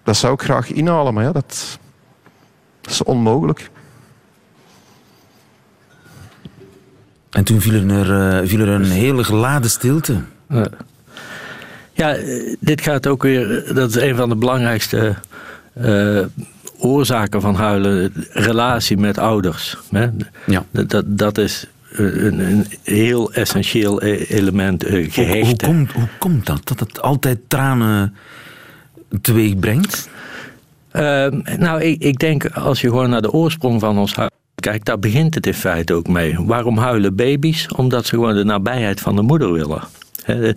dat 0.04 0.18
zou 0.18 0.34
ik 0.34 0.42
graag 0.42 0.72
inhalen, 0.72 1.14
maar 1.14 1.24
ja, 1.24 1.32
dat, 1.32 1.80
dat 2.82 2.92
is 2.92 3.04
onmogelijk. 3.04 3.70
En 7.30 7.44
toen 7.44 7.62
viel 7.62 7.90
er, 7.90 8.42
uh, 8.42 8.50
viel 8.50 8.60
er 8.60 8.68
een 8.68 8.92
hele 8.92 9.24
geladen 9.24 9.70
stilte. 9.70 10.22
Uh, 10.50 10.66
ja, 11.92 12.18
dit 12.60 12.82
gaat 12.82 13.08
ook 13.08 13.24
weer. 13.24 13.74
Dat 13.74 13.90
is 13.90 13.96
een 13.96 14.16
van 14.16 14.30
de 14.30 14.36
belangrijkste 14.36 15.16
uh, 15.78 16.26
oorzaken 16.86 17.42
van 17.42 17.56
huilen. 17.56 18.14
Relatie 18.32 18.98
met 18.98 19.18
ouders. 19.18 19.78
Hè? 19.92 20.08
Ja. 20.46 20.66
Dat, 20.72 21.04
dat 21.06 21.38
is 21.38 21.68
een, 21.92 22.40
een 22.40 22.66
heel 22.84 23.34
essentieel 23.34 24.04
e-, 24.04 24.26
element. 24.28 24.88
Uh, 24.88 25.12
gehecht. 25.12 25.62
Hoe, 25.62 25.76
hoe, 25.76 25.76
komt, 25.76 25.92
hoe 25.92 26.10
komt 26.20 26.46
dat? 26.46 26.68
Dat 26.68 26.80
het 26.80 27.02
altijd 27.02 27.40
tranen 27.48 28.16
teweeg 29.22 29.60
brengt? 29.60 30.10
Ehm, 30.92 31.40
nou, 31.58 31.82
ik, 31.82 32.04
ik 32.04 32.20
denk 32.20 32.46
als 32.46 32.82
je 32.82 32.90
gewoon 32.90 33.10
naar 33.10 33.22
de 33.22 33.32
oorsprong 33.32 33.80
van 33.80 33.98
ons 33.98 34.16
huis 34.16 34.30
kijkt, 34.56 34.86
daar 34.86 35.00
begint 35.00 35.36
het 35.36 35.48
in 35.48 35.54
feite 35.54 35.94
ook 35.94 36.08
mee. 36.08 36.38
Waarom 36.40 36.78
huilen 36.78 37.16
baby's? 37.16 37.68
Omdat 37.76 38.06
ze 38.06 38.16
gewoon 38.16 38.36
de 38.36 38.44
nabijheid 38.44 39.02
van 39.02 39.16
de 39.16 39.22
moeder 39.22 39.52
willen. 39.52 39.82
Uh, 40.28 40.54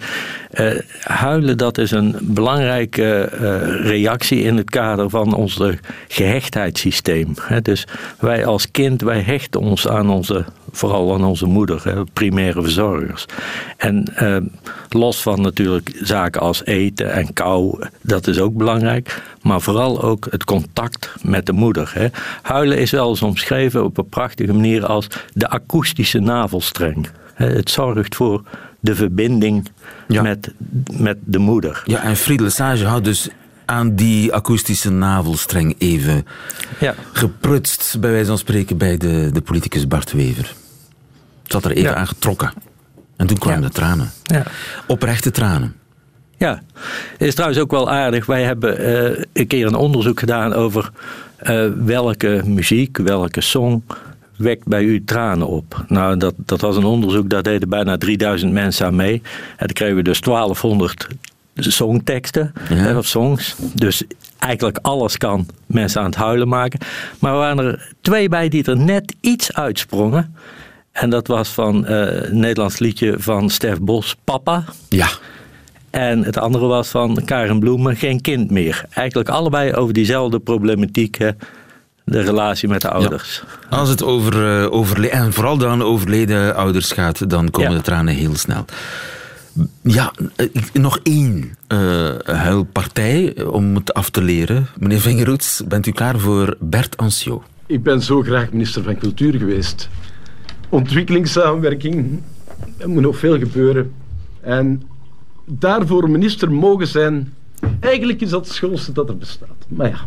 huilen, 1.01 1.59
dat 1.59 1.79
is 1.79 1.91
een 1.91 2.17
belangrijke 2.21 3.31
uh, 3.33 3.41
reactie 3.87 4.43
in 4.43 4.57
het 4.57 4.71
kader 4.71 5.11
van 5.11 5.35
ons 5.35 5.61
gehechtheidssysteem. 6.09 7.35
dus 7.63 7.87
wij 8.19 8.47
als 8.47 8.71
kind, 8.71 9.03
wij 9.03 9.21
hechten 9.21 9.61
ons 9.61 9.89
aan 9.89 10.11
onze, 10.11 10.45
vooral 10.71 11.15
aan 11.15 11.25
onze 11.25 11.47
moeder, 11.47 12.05
primaire 12.13 12.63
verzorgers. 12.63 13.27
En 13.77 14.05
los 14.89 15.23
van 15.23 15.41
natuurlijk 15.41 15.99
zaken 16.03 16.41
als 16.41 16.65
eten 16.65 17.13
en 17.13 17.33
kou, 17.33 17.87
dat 18.01 18.27
is 18.27 18.39
ook 18.39 18.55
belangrijk. 18.55 19.23
Maar 19.43 19.61
vooral 19.61 20.03
ook 20.03 20.27
het 20.31 20.45
contact 20.45 21.15
met 21.23 21.47
de 21.47 21.53
moeder. 21.53 22.11
Huilen 22.43 22.79
is 22.79 22.91
wel 22.91 23.09
eens 23.09 23.23
omschreven 23.23 23.85
op 23.85 23.99
een 23.99 24.09
prachtige 24.09 24.53
manier 24.53 24.87
als 24.87 25.07
de 25.33 25.49
akoestische 25.49 26.19
navelstreng. 26.19 27.09
Het 27.35 27.71
zorgt 27.71 28.15
voor 28.15 28.43
de 28.81 28.95
verbinding 28.95 29.69
ja. 30.09 30.23
met, 30.23 30.53
met 30.93 31.17
de 31.25 31.39
moeder. 31.39 31.83
Ja, 31.85 32.03
en 32.03 32.17
Friedel 32.17 32.47
Lesage 32.47 32.85
houdt 32.85 33.05
dus 33.05 33.29
aan 33.65 33.95
die 33.95 34.33
akoestische 34.33 34.91
navelstreng 34.91 35.75
even 35.79 36.27
ja. 36.81 36.95
geprutst, 37.13 37.97
bij 38.01 38.11
wijze 38.11 38.27
van 38.27 38.39
spreken, 38.39 38.77
bij 38.77 38.97
de, 38.97 39.31
de 39.33 39.41
politicus 39.41 39.87
Bart 39.89 40.13
Wever. 40.13 40.55
Het 41.43 41.53
zat 41.53 41.65
er 41.65 41.71
even 41.71 41.91
Ja. 41.91 41.95
aan 41.95 42.07
getrokken. 42.07 42.53
En 43.17 43.27
toen 43.27 43.39
kwamen 43.39 43.61
Ja. 43.61 43.67
de 43.67 43.73
tranen. 43.73 44.11
Ja. 44.23 44.43
Oprechte 44.87 45.31
tranen. 45.31 45.75
Ja, 46.37 46.63
het 47.13 47.29
is 47.29 47.35
trouwens 47.35 47.61
ook 47.61 47.71
wel 47.71 47.91
aardig. 47.91 48.27
Wij 48.27 48.43
hebben 48.43 48.79
eh, 48.79 49.25
een 49.33 49.47
keer 49.47 49.67
een 49.67 49.75
onderzoek 49.75 50.19
gedaan 50.19 50.53
over 50.53 50.91
eh, 51.37 51.67
welke 51.85 52.43
muziek, 52.45 52.97
welke 52.99 53.41
song 53.41 53.83
wekt 54.39 54.67
bij 54.67 54.83
u 54.83 55.05
tranen 55.05 55.47
op. 55.49 55.85
Nou, 55.89 56.17
dat, 56.17 56.35
dat 56.37 56.61
was 56.61 56.77
een 56.77 56.85
onderzoek, 56.85 57.31
daar 57.31 57.43
deden 57.43 57.69
bijna 57.69 57.99
3000 57.99 58.53
mensen 58.53 58.87
aan 58.87 58.97
mee. 58.97 59.15
En 59.57 59.67
dan 59.67 59.73
kregen 59.73 59.97
we 59.97 60.03
dus 60.03 60.21
1200 60.21 61.07
songteksten, 61.55 62.53
Ja. 62.69 62.97
of 62.99 63.07
songs. 63.07 63.57
Dus 63.75 64.03
eigenlijk 64.39 64.79
alles 64.83 65.17
kan 65.17 65.47
mensen 65.67 66.01
aan 66.01 66.07
het 66.07 66.15
huilen 66.15 66.49
maken. 66.49 66.81
Maar 67.19 67.33
er 67.33 67.39
waren 67.39 67.65
er 67.65 67.93
twee 68.01 68.29
bij 68.29 68.49
die 68.49 68.65
er 68.65 68.77
net 68.77 69.15
iets 69.21 69.53
uitsprongen. 69.55 70.35
En 70.93 71.11
dat 71.11 71.27
was 71.27 71.49
van 71.49 71.87
eh, 71.87 72.23
een 72.31 72.39
Nederlands 72.39 72.79
liedje 72.79 73.15
van 73.19 73.51
Stef 73.51 73.81
Bos, 73.81 74.17
Papa. 74.25 74.65
Ja. 74.89 75.09
En 75.91 76.25
het 76.25 76.37
andere 76.39 76.67
was 76.67 76.89
van 76.89 77.23
Karen 77.25 77.59
Bloemen, 77.59 77.97
Geen 77.97 78.21
kind 78.21 78.51
meer. 78.51 78.85
Eigenlijk 78.91 79.29
allebei 79.29 79.73
over 79.75 79.95
diezelfde 79.95 80.39
problematiek, 80.39 81.19
hè, 81.19 81.31
de 82.11 82.21
relatie 82.21 82.69
met 82.69 82.81
de 82.81 82.91
ouders. 82.91 83.43
Als 83.71 83.89
het 83.89 84.03
over 84.03 84.63
eh, 84.63 84.73
overle- 84.73 85.09
en 85.09 85.33
vooral 85.33 85.57
dan 85.59 85.83
overleden 85.83 86.55
ouders 86.55 86.93
gaat, 86.93 87.31
dan 87.31 87.51
komen 87.51 87.71
Ja. 87.71 87.77
de 87.77 87.83
tranen 87.83 88.15
heel 88.15 88.35
snel. 88.37 88.65
Ja, 89.83 90.13
eh, 90.37 90.47
nog 90.73 90.99
één 91.03 91.57
eh, 91.67 92.09
huilpartij 92.25 93.43
om 93.45 93.75
het 93.75 93.95
af 93.95 94.11
te 94.11 94.23
leren. 94.23 94.67
Meneer 94.79 95.01
Vingeroets, 95.01 95.63
bent 95.69 95.87
u 95.87 95.91
klaar 95.91 96.19
voor 96.19 96.57
Bert 96.61 96.97
Anciot? 96.97 97.43
Ik 97.67 97.83
ben 97.83 98.03
zo 98.03 98.23
graag 98.23 98.51
minister 98.53 98.83
van 98.83 98.99
Cultuur 98.99 99.39
geweest. 99.39 99.89
Ontwikkelingssamenwerking, 100.69 102.21
er 102.77 102.89
moet 102.89 103.03
nog 103.03 103.19
veel 103.19 103.39
gebeuren. 103.39 103.93
En 104.41 104.83
daarvoor 105.47 106.11
minister 106.11 106.53
mogen 106.53 106.87
zijn, 106.87 107.35
eigenlijk 107.81 108.21
is 108.21 108.31
dat 108.31 108.45
het 108.47 108.55
schoonste 108.55 108.93
dat 108.93 109.09
er 109.09 109.17
bestaat. 109.17 109.67
Maar 109.69 109.89
ja, 109.89 109.99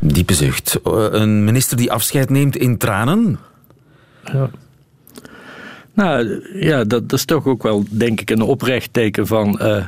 Diepe 0.00 0.34
zucht. 0.34 0.80
Eh, 0.84 1.06
Een 1.10 1.44
minister 1.44 1.76
die 1.76 1.92
afscheid 1.92 2.30
neemt 2.30 2.56
in 2.56 2.78
tranen? 2.78 3.38
Ja. 4.32 4.50
Nou 5.98 6.42
ja, 6.54 6.84
dat, 6.84 7.08
dat 7.08 7.18
is 7.18 7.24
toch 7.24 7.46
ook 7.46 7.62
wel, 7.62 7.84
denk 7.90 8.20
ik, 8.20 8.30
een 8.30 8.42
oprecht 8.42 8.92
teken 8.92 9.26
van 9.26 9.58
eh, 9.60 9.86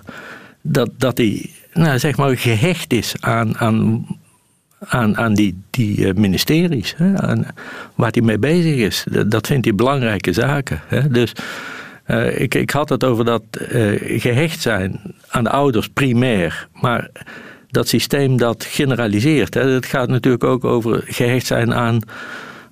dat, 0.60 0.90
dat 0.96 1.18
hij, 1.18 1.50
nou, 1.72 1.98
zeg 1.98 2.16
maar, 2.16 2.36
gehecht 2.36 2.92
is 2.92 3.14
aan, 3.20 3.58
aan, 3.58 4.06
aan, 4.78 5.16
aan 5.16 5.34
die, 5.34 5.62
die 5.70 6.08
eh, 6.08 6.14
ministeries, 6.14 6.94
hè, 6.96 7.18
aan 7.18 7.46
waar 7.94 8.10
hij 8.10 8.22
mee 8.22 8.38
bezig 8.38 8.76
is. 8.76 9.04
Dat, 9.26 9.46
vindt 9.46 9.64
hij 9.64 9.74
belangrijke 9.74 10.32
zaken. 10.32 10.80
Hè. 10.86 11.08
Dus 11.08 11.32
ik, 12.34 12.54
ik 12.54 12.70
had 12.70 12.88
het 12.88 13.04
over 13.04 13.24
dat 13.24 13.42
eh, 13.50 14.20
gehecht 14.20 14.60
zijn 14.60 15.00
aan 15.28 15.44
de 15.44 15.50
ouders 15.50 15.88
primair, 15.88 16.68
maar 16.80 17.10
dat 17.70 17.88
systeem 17.88 18.36
dat 18.36 18.64
generaliseert. 18.68 19.54
Hè. 19.54 19.68
Het 19.68 19.86
gaat 19.86 20.08
natuurlijk 20.08 20.44
ook 20.44 20.64
over 20.64 21.02
gehecht 21.06 21.46
zijn 21.46 21.74
aan 21.74 22.00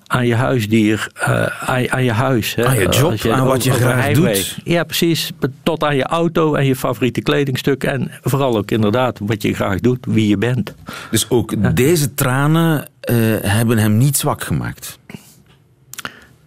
aan 0.09 0.27
je 0.27 0.35
huisdier, 0.35 1.11
eh, 1.13 1.69
aan, 1.69 1.91
aan 1.91 2.03
je 2.03 2.11
huis. 2.11 2.55
Hè. 2.55 2.65
Aan 2.65 2.79
je 2.79 2.89
job, 2.89 3.25
aan 3.31 3.45
wat 3.45 3.63
je 3.63 3.71
graag 3.71 4.11
doet. 4.11 4.57
Ja, 4.63 4.83
precies. 4.83 5.31
Tot 5.63 5.83
aan 5.83 5.95
je 5.95 6.03
auto 6.03 6.53
en 6.53 6.65
je 6.65 6.75
favoriete 6.75 7.21
kledingstuk. 7.21 7.83
En 7.83 8.11
vooral 8.21 8.57
ook 8.57 8.71
inderdaad 8.71 9.19
wat 9.23 9.41
je 9.41 9.53
graag 9.53 9.79
doet, 9.79 10.05
wie 10.09 10.27
je 10.27 10.37
bent. 10.37 10.75
Dus 11.11 11.29
ook 11.29 11.75
deze 11.75 12.13
tranen 12.13 12.87
eh, 13.01 13.15
hebben 13.41 13.77
hem 13.77 13.97
niet 13.97 14.17
zwak 14.17 14.43
gemaakt. 14.43 14.99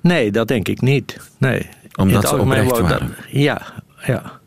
Nee, 0.00 0.30
dat 0.30 0.48
denk 0.48 0.68
ik 0.68 0.80
niet. 0.80 1.16
Nee. 1.38 1.68
Omdat 1.94 2.28
ze 2.28 2.36
oprecht 2.38 2.68
dat- 2.68 2.80
waren. 2.80 3.14
Ja, 3.30 3.62
ja. 4.06 4.40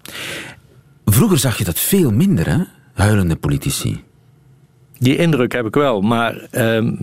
Vroeger 1.05 1.37
zag 1.37 1.57
je 1.57 1.63
dat 1.63 1.79
veel 1.79 2.11
minder, 2.11 2.49
hè? 2.49 2.57
Huilende 2.95 3.35
politici. 3.35 4.03
Die 4.97 5.17
indruk 5.17 5.51
heb 5.51 5.65
ik 5.65 5.75
wel. 5.75 6.01
Maar 6.01 6.47
ehm, 6.51 6.95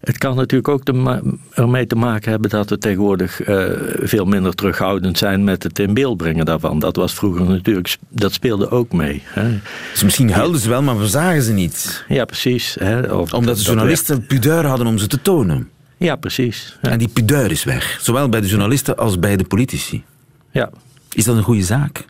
het 0.00 0.18
kan 0.18 0.36
natuurlijk 0.36 0.68
ook 0.68 0.82
te 0.82 1.22
ermee 1.50 1.86
te 1.86 1.94
maken 1.94 2.30
hebben 2.30 2.50
dat 2.50 2.70
we 2.70 2.78
tegenwoordig 2.78 3.42
eh, 3.42 3.64
veel 4.00 4.24
minder 4.24 4.54
terughoudend 4.54 5.18
zijn 5.18 5.44
met 5.44 5.62
het 5.62 5.78
in 5.78 5.94
beeld 5.94 6.16
brengen 6.16 6.44
daarvan. 6.44 6.78
Dat 6.78 6.96
was 6.96 7.14
vroeger 7.14 7.44
natuurlijk, 7.44 7.96
dat 8.08 8.32
speelde 8.32 8.70
ook 8.70 8.92
mee. 8.92 9.22
Hè. 9.24 9.58
Dus 9.92 10.02
misschien 10.02 10.30
huilden 10.30 10.60
ze 10.60 10.68
wel, 10.68 10.82
maar 10.82 10.98
we 10.98 11.08
zagen 11.08 11.42
ze 11.42 11.52
niet. 11.52 12.04
Ja, 12.08 12.24
precies. 12.24 12.76
Hè. 12.80 13.12
Of 13.12 13.32
Omdat 13.32 13.56
de 13.56 13.62
journalisten 13.62 14.26
pudeur 14.26 14.66
hadden 14.66 14.86
om 14.86 14.98
ze 14.98 15.06
te 15.06 15.22
tonen. 15.22 15.68
Ja, 15.96 16.16
precies. 16.16 16.78
Ja. 16.82 16.90
En 16.90 16.98
die 16.98 17.08
pudeur 17.08 17.50
is 17.50 17.64
weg. 17.64 17.98
Zowel 18.00 18.28
bij 18.28 18.40
de 18.40 18.46
journalisten 18.46 18.96
als 18.96 19.18
bij 19.18 19.36
de 19.36 19.44
politici. 19.44 20.04
ja. 20.50 20.70
Is 21.12 21.24
dat 21.24 21.36
een 21.36 21.42
goede 21.42 21.62
zaak? 21.62 22.04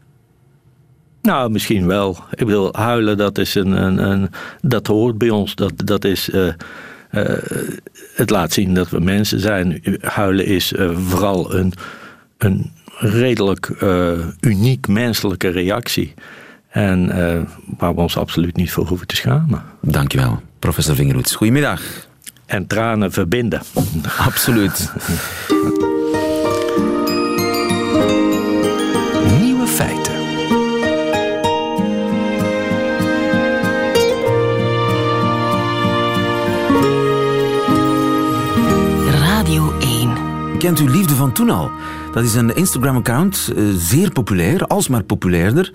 Nou, 1.25 1.51
misschien 1.51 1.87
wel. 1.87 2.17
Ik 2.31 2.47
bedoel, 2.47 2.69
huilen, 2.73 3.17
dat, 3.17 3.39
is 3.39 3.55
een, 3.55 3.71
een, 3.71 3.99
een, 4.11 4.31
dat 4.63 4.87
hoort 4.87 5.19
bij 5.19 5.31
ons. 5.31 5.55
Dat, 5.55 5.73
dat 5.77 6.05
is, 6.05 6.31
eh, 6.31 6.49
eh, 7.11 7.43
het 8.15 8.31
laat 8.31 8.53
zien 8.53 8.75
dat 8.75 8.91
we 8.91 9.01
mensen 9.01 9.41
zijn. 9.41 9.83
Huilen 10.01 10.47
is 10.47 10.73
eh, 10.73 10.91
vooral 10.97 11.55
een, 11.55 11.73
een, 12.39 12.73
redelijk 12.99 13.71
uniek 14.41 14.89
menselijke 14.89 15.49
reactie. 15.49 16.15
En 16.69 17.07
waar 17.79 17.95
we 17.95 18.01
ons 18.01 18.17
absoluut 18.17 18.57
niet 18.57 18.73
voor 18.73 18.87
hoeven 18.87 19.07
te 19.07 19.17
schamen. 19.17 19.63
Dankjewel, 19.81 20.43
professor 20.59 20.95
Vingerhoets. 20.95 21.35
Goedemiddag. 21.35 21.83
En 22.47 22.67
tranen 22.67 23.13
verbinden. 23.13 23.63
Absoluut. 24.19 24.93
Kent 40.65 40.81
u 40.81 40.91
Liefde 40.91 41.15
van 41.15 41.33
Toen 41.33 41.51
al? 41.51 41.71
Dat 42.13 42.25
is 42.25 42.35
een 42.35 42.57
Instagram-account, 42.57 43.53
eh, 43.57 43.65
zeer 43.77 44.13
populair, 44.13 44.67
alsmaar 44.67 45.03
populairder. 45.03 45.73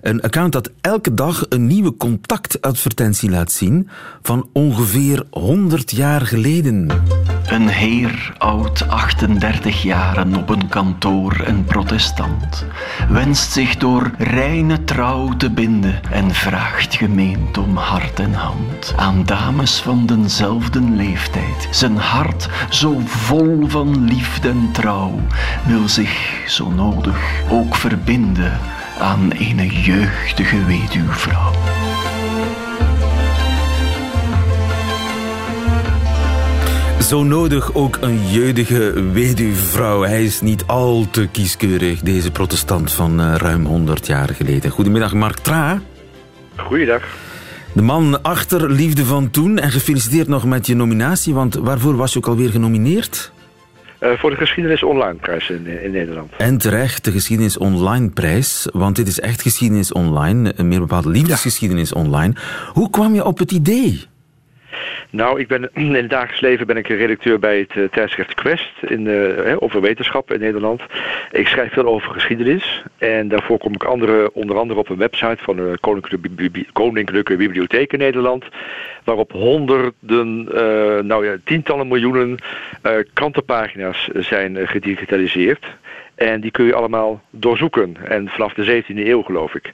Een 0.00 0.20
account 0.20 0.52
dat 0.52 0.70
elke 0.80 1.14
dag 1.14 1.46
een 1.48 1.66
nieuwe 1.66 1.96
contactadvertentie 1.96 3.30
laat 3.30 3.52
zien 3.52 3.88
van 4.22 4.48
ongeveer 4.52 5.24
100 5.30 5.90
jaar 5.90 6.20
geleden. 6.20 6.86
Een 7.50 7.68
heer, 7.68 8.32
oud 8.38 8.88
38 8.88 9.82
jaren, 9.82 10.36
op 10.36 10.48
een 10.48 10.68
kantoor 10.68 11.40
een 11.44 11.64
protestant, 11.64 12.66
wenst 13.08 13.52
zich 13.52 13.76
door 13.76 14.10
reine 14.18 14.84
trouw 14.84 15.36
te 15.36 15.50
binden 15.50 16.00
en 16.10 16.34
vraagt 16.34 16.94
gemeend 16.94 17.58
om 17.58 17.76
hart 17.76 18.20
en 18.20 18.34
hand 18.34 18.92
aan 18.96 19.24
dames 19.24 19.80
van 19.80 20.06
denzelfde 20.06 20.80
leeftijd. 20.80 21.68
Zijn 21.70 21.96
hart, 21.96 22.48
zo 22.68 23.00
vol 23.04 23.68
van 23.68 24.04
liefde 24.04 24.48
en 24.48 24.68
trouw, 24.72 25.20
wil 25.66 25.88
zich 25.88 26.42
zo 26.46 26.70
nodig 26.70 27.42
ook 27.48 27.76
verbinden 27.76 28.58
aan 29.00 29.30
een 29.38 29.66
jeugdige 29.66 30.64
weduwvrouw. 30.64 31.52
Zo 37.10 37.22
nodig 37.22 37.74
ook 37.74 37.98
een 38.00 38.28
jeugdige 38.28 39.10
weduwvrouw. 39.12 40.02
Hij 40.02 40.24
is 40.24 40.40
niet 40.40 40.64
al 40.66 41.06
te 41.10 41.28
kieskeurig, 41.28 42.00
deze 42.00 42.30
protestant 42.30 42.92
van 42.92 43.20
eh, 43.20 43.34
ruim 43.36 43.64
100 43.64 44.06
jaar 44.06 44.28
geleden. 44.28 44.70
Goedemiddag, 44.70 45.14
Mark 45.14 45.36
Tra. 45.36 45.80
Goeiedag. 46.56 47.02
De 47.72 47.82
man 47.82 48.22
achter 48.22 48.70
Liefde 48.70 49.04
van 49.04 49.30
Toen. 49.30 49.58
En 49.58 49.70
gefeliciteerd 49.70 50.28
nog 50.28 50.44
met 50.44 50.66
je 50.66 50.74
nominatie, 50.74 51.34
want 51.34 51.54
waarvoor 51.54 51.96
was 51.96 52.12
je 52.12 52.18
ook 52.18 52.26
alweer 52.26 52.50
genomineerd? 52.50 53.32
Uh, 54.00 54.10
voor 54.18 54.30
de 54.30 54.36
Geschiedenis 54.36 54.82
Online 54.82 55.14
prijs 55.14 55.50
in, 55.50 55.66
in 55.66 55.90
Nederland. 55.90 56.32
En 56.36 56.58
terecht, 56.58 57.04
de 57.04 57.12
Geschiedenis 57.12 57.58
Online 57.58 58.10
prijs. 58.10 58.68
Want 58.72 58.96
dit 58.96 59.08
is 59.08 59.20
echt 59.20 59.42
geschiedenis 59.42 59.92
online, 59.92 60.54
meer 60.62 60.80
bepaald 60.80 61.04
liefdesgeschiedenis 61.04 61.92
online. 61.92 62.34
Hoe 62.72 62.90
kwam 62.90 63.14
je 63.14 63.24
op 63.24 63.38
het 63.38 63.52
idee? 63.52 64.08
Nou, 65.10 65.40
ik 65.40 65.48
ben, 65.48 65.70
in 65.74 65.94
het 65.94 66.10
dagelijks 66.10 66.40
leven 66.40 66.66
ben 66.66 66.76
ik 66.76 66.88
redacteur 66.88 67.38
bij 67.38 67.58
het 67.58 67.74
uh, 67.74 67.88
tijdschrift 67.88 68.34
Quest 68.34 68.72
in, 68.80 69.06
uh, 69.06 69.56
over 69.58 69.80
wetenschap 69.80 70.32
in 70.32 70.40
Nederland. 70.40 70.82
Ik 71.32 71.48
schrijf 71.48 71.72
veel 71.72 71.86
over 71.86 72.12
geschiedenis 72.12 72.82
en 72.98 73.28
daarvoor 73.28 73.58
kom 73.58 73.72
ik 73.72 73.84
andere, 73.84 74.32
onder 74.32 74.58
andere 74.58 74.80
op 74.80 74.88
een 74.88 74.96
website 74.96 75.42
van 75.42 75.56
de 75.56 75.78
Koninklijke, 75.80 76.28
Bibli 76.28 76.66
Koninklijke 76.72 77.36
Bibliotheek 77.36 77.92
in 77.92 77.98
Nederland, 77.98 78.44
waarop 79.04 79.32
honderden, 79.32 80.44
nou 81.06 81.26
ja, 81.26 81.36
tientallen 81.44 81.88
miljoenen 81.88 82.38
krantenpagina's 83.12 84.08
zijn 84.12 84.68
gedigitaliseerd. 84.68 85.66
En 86.14 86.40
die 86.40 86.50
kun 86.50 86.64
je 86.64 86.74
allemaal 86.74 87.22
doorzoeken. 87.30 87.96
En 88.04 88.28
vanaf 88.28 88.52
de 88.52 88.82
17e 88.82 88.96
eeuw 88.96 89.22
geloof 89.22 89.54
ik. 89.54 89.70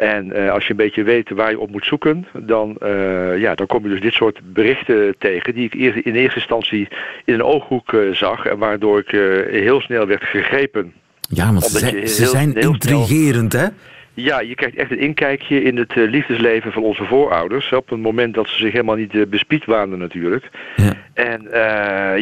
En 0.00 0.26
uh, 0.26 0.52
als 0.52 0.64
je 0.64 0.70
een 0.70 0.76
beetje 0.76 1.02
weet 1.02 1.30
waar 1.30 1.50
je 1.50 1.58
op 1.58 1.70
moet 1.70 1.84
zoeken, 1.84 2.26
dan, 2.32 2.76
uh, 2.82 3.38
ja, 3.38 3.54
dan 3.54 3.66
kom 3.66 3.82
je 3.82 3.88
dus 3.88 4.00
dit 4.00 4.12
soort 4.12 4.40
berichten 4.52 5.14
tegen 5.18 5.54
die 5.54 5.64
ik 5.64 5.74
in 6.04 6.14
eerste 6.14 6.38
instantie 6.38 6.88
in 7.24 7.34
een 7.34 7.42
ooghoek 7.42 7.92
uh, 7.92 8.14
zag 8.14 8.46
en 8.46 8.58
waardoor 8.58 8.98
ik 8.98 9.10
heel 9.50 9.80
snel 9.80 10.06
werd 10.06 10.24
gegrepen. 10.24 10.92
Ja, 11.20 11.52
want 11.52 11.64
ze 11.64 11.78
zijn, 11.78 12.08
ze 12.08 12.26
zijn 12.26 12.54
intrigerend, 12.54 13.52
snel, 13.52 13.64
hè? 13.64 13.68
Ja, 14.14 14.40
je 14.40 14.54
krijgt 14.54 14.76
echt 14.76 14.90
een 14.90 14.98
inkijkje 14.98 15.62
in 15.62 15.76
het 15.76 15.94
liefdesleven 15.94 16.72
van 16.72 16.82
onze 16.82 17.04
voorouders. 17.04 17.72
Op 17.72 17.90
het 17.90 18.00
moment 18.00 18.34
dat 18.34 18.48
ze 18.48 18.56
zich 18.56 18.72
helemaal 18.72 18.96
niet 18.96 19.30
bespied 19.30 19.64
waanden 19.64 19.98
natuurlijk. 19.98 20.50
Ja. 20.76 20.92
En 21.14 21.48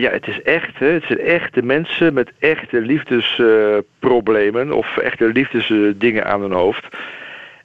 ja, 0.00 0.10
het 0.10 0.26
is 0.26 0.42
echt, 0.42 0.78
hè, 0.78 0.86
het 0.86 1.04
zijn 1.04 1.20
echte 1.20 1.62
mensen 1.62 2.14
met 2.14 2.32
echte 2.38 2.80
liefdesproblemen 2.80 4.72
of 4.72 4.96
echte 4.96 5.30
liefdesdingen 5.32 6.26
aan 6.26 6.40
hun 6.40 6.52
hoofd. 6.52 6.86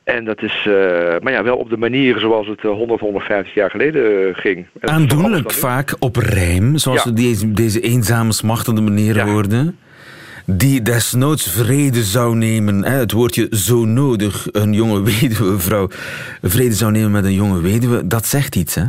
En 0.03 0.25
dat 0.25 0.41
is, 0.41 0.65
uh, 0.67 0.73
maar 1.21 1.31
ja, 1.31 1.43
wel 1.43 1.57
op 1.57 1.69
de 1.69 1.77
manier 1.77 2.19
zoals 2.19 2.47
het 2.47 2.61
100, 2.61 2.99
150 2.99 3.53
jaar 3.53 3.69
geleden 3.69 4.27
uh, 4.27 4.35
ging. 4.35 4.65
En 4.79 4.89
Aandoenlijk 4.89 5.51
vaak 5.51 5.95
op 5.99 6.15
rijm, 6.15 6.77
zoals 6.77 7.03
Ja. 7.03 7.09
we 7.09 7.15
deze, 7.15 7.51
deze 7.51 7.79
eenzame, 7.79 8.33
smachtende 8.33 8.81
meneer 8.81 9.21
hoorden. 9.21 9.77
Die 10.45 10.81
desnoods 10.81 11.51
vrede 11.51 12.01
zou 12.03 12.35
nemen, 12.35 12.83
hè, 12.83 12.97
het 12.97 13.11
woordje 13.11 13.47
zo 13.51 13.85
nodig, 13.85 14.47
een 14.51 14.73
jonge 14.73 15.03
weduwevrouw 15.21 15.87
vrede 16.41 16.73
zou 16.73 16.91
nemen 16.91 17.11
met 17.11 17.25
een 17.25 17.33
jonge 17.33 17.61
weduwe, 17.61 18.07
dat 18.07 18.25
zegt 18.25 18.55
iets, 18.55 18.75
hè? 18.75 18.83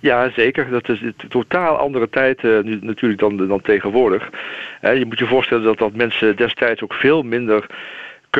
Ja, 0.00 0.30
zeker. 0.30 0.70
Dat 0.70 0.88
is 0.88 1.00
een 1.00 1.14
totaal 1.28 1.76
andere 1.76 2.08
tijd 2.08 2.44
eh, 2.44 2.50
nu, 2.62 2.78
natuurlijk 2.80 3.20
dan, 3.20 3.36
dan 3.48 3.60
tegenwoordig. 3.60 4.30
Je 4.80 5.04
moet 5.06 5.18
je 5.18 5.26
voorstellen 5.26 5.64
dat, 5.64 5.78
dat 5.78 5.94
mensen 5.94 6.36
destijds 6.36 6.82
ook 6.82 6.94
veel 6.94 7.22
minder 7.22 7.66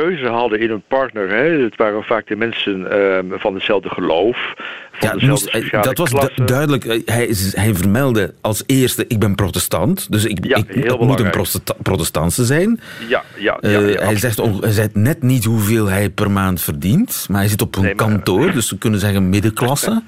keuze 0.02 0.26
hadden 0.26 0.60
in 0.60 0.68
hun 0.68 0.82
partner. 0.88 1.28
Hè. 1.28 1.62
Het 1.62 1.76
waren 1.76 2.02
vaak 2.04 2.26
de 2.26 2.36
mensen 2.36 2.90
eh, 2.90 3.18
van 3.38 3.54
hetzelfde 3.54 3.88
geloof. 3.88 4.54
Van 4.92 5.08
Ja, 5.08 5.14
dezelfde 5.14 5.26
moest- 5.60 5.72
eh, 5.72 5.82
dat 5.82 5.98
was 5.98 6.10
du- 6.10 6.44
duidelijk. 6.44 6.84
eh, 6.84 7.00
Hij, 7.04 7.34
hij 7.50 7.74
vermeldde 7.74 8.34
als 8.40 8.62
eerste, 8.66 9.04
ik 9.08 9.18
ben 9.18 9.34
protestant, 9.34 10.12
dus 10.12 10.24
ik, 10.24 10.44
Ja, 10.44 10.56
ik, 10.56 10.84
het 10.84 11.00
moet 11.00 11.20
een 11.20 11.30
protesta- 11.30 11.74
protestantse 11.82 12.44
zijn. 12.44 12.80
Ja, 13.08 13.22
ja, 13.38 13.58
ja, 13.60 13.68
Eh, 13.80 13.98
hij, 14.06 14.16
zegt, 14.16 14.40
hij 14.60 14.70
zegt 14.72 14.94
net 14.94 15.22
niet 15.22 15.44
hoeveel 15.44 15.86
hij 15.86 16.10
per 16.10 16.30
maand 16.30 16.62
verdient, 16.62 17.26
maar 17.30 17.40
hij 17.40 17.48
zit 17.48 17.62
op 17.62 17.76
een 17.76 17.82
Nee, 17.82 17.94
maar- 17.94 18.06
kantoor, 18.06 18.52
dus 18.52 18.70
we 18.70 18.78
kunnen 18.78 19.00
zeggen 19.00 19.28
middenklasse. 19.28 20.02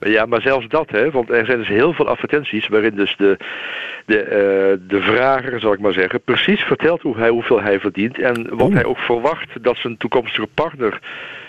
Ja, 0.00 0.26
maar 0.26 0.40
zelfs 0.40 0.68
dat, 0.68 0.90
hè, 0.90 1.10
want 1.10 1.30
er 1.30 1.44
zijn 1.46 1.58
dus 1.58 1.68
heel 1.68 1.92
veel 1.92 2.08
advertenties 2.08 2.68
waarin 2.68 2.94
dus 2.94 3.14
de, 3.16 3.36
de, 4.04 4.18
eh, 4.18 4.88
de 4.88 5.00
vrager, 5.00 5.60
zal 5.60 5.72
ik 5.72 5.80
maar 5.80 5.92
zeggen, 5.92 6.20
precies 6.20 6.60
vertelt 6.60 7.02
hoe 7.02 7.16
hij, 7.18 7.28
hoeveel 7.28 7.62
hij 7.62 7.80
verdient 7.80 8.18
en 8.20 8.46
wat 8.50 8.68
Oh. 8.68 8.74
hij 8.74 8.84
ook 8.84 8.98
verwacht 8.98 9.48
dat 9.62 9.76
zijn 9.76 9.96
toekomstige 9.96 10.48
partner 10.54 10.98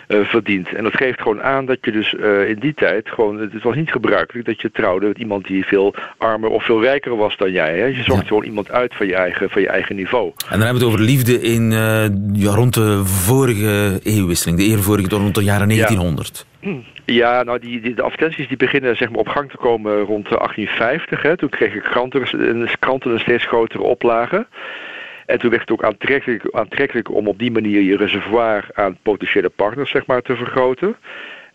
eh, 0.07 0.19
verdient. 0.23 0.73
En 0.73 0.83
dat 0.83 0.95
geeft 0.97 1.21
gewoon 1.21 1.41
aan 1.43 1.65
dat 1.65 1.77
je 1.81 1.91
dus 1.91 2.15
eh, 2.15 2.49
in 2.49 2.59
die 2.59 2.73
tijd 2.73 3.09
gewoon, 3.09 3.39
het 3.39 3.63
was 3.63 3.75
niet 3.75 3.91
gebruikelijk 3.91 4.45
dat 4.47 4.61
je 4.61 4.71
trouwde 4.71 5.07
met 5.07 5.17
iemand 5.17 5.45
die 5.47 5.65
veel 5.65 5.95
armer 6.17 6.49
of 6.49 6.63
veel 6.65 6.81
rijker 6.81 7.15
was 7.15 7.37
dan 7.37 7.51
jij. 7.51 7.77
Hè. 7.79 7.85
Je 7.85 8.03
zocht 8.03 8.21
Ja. 8.21 8.27
gewoon 8.27 8.43
iemand 8.43 8.71
uit 8.71 8.95
van 8.95 9.07
je 9.07 9.15
eigen, 9.15 9.49
van 9.49 9.61
je 9.61 9.67
eigen 9.69 9.95
niveau. 9.95 10.25
En 10.27 10.33
dan 10.49 10.59
hebben 10.61 10.79
we 10.79 10.85
het 10.85 10.87
over 10.95 11.05
liefde 11.05 11.41
in, 11.41 11.71
ja, 12.33 12.51
rond 12.53 12.73
de 12.73 13.05
vorige 13.05 13.99
eeuwwisseling, 14.03 14.57
de 14.57 14.63
eervorige, 14.65 15.09
rond 15.09 15.35
de 15.35 15.43
jaren 15.43 15.67
1900. 15.67 16.45
Ja, 16.49 16.54
nou 17.43 17.59
die, 17.59 17.81
die, 17.81 17.93
de 17.93 18.01
advertenties 18.01 18.47
die 18.47 18.57
beginnen 18.57 18.97
zeg 18.97 19.09
maar, 19.09 19.19
op 19.19 19.27
gang 19.27 19.49
te 19.51 19.57
komen 19.57 19.99
rond 20.01 20.29
de 20.29 20.35
1850. 20.37 21.21
Hè. 21.21 21.37
Toen 21.37 21.49
kregen 21.49 21.81
kranten, 21.81 22.23
kranten 22.79 23.11
een 23.11 23.19
steeds 23.19 23.45
grotere 23.45 23.83
oplage. 23.83 24.47
En 25.25 25.39
toen 25.39 25.49
werd 25.49 25.61
het 25.61 25.71
ook 25.71 25.83
aantrekkelijk, 25.83 26.47
aantrekkelijk 26.51 27.11
om 27.13 27.27
op 27.27 27.39
die 27.39 27.51
manier 27.51 27.81
je 27.81 27.97
reservoir 27.97 28.65
aan 28.73 28.97
potentiële 29.01 29.49
partners 29.49 29.91
zeg 29.91 30.05
maar, 30.05 30.21
te 30.21 30.35
vergroten. 30.35 30.95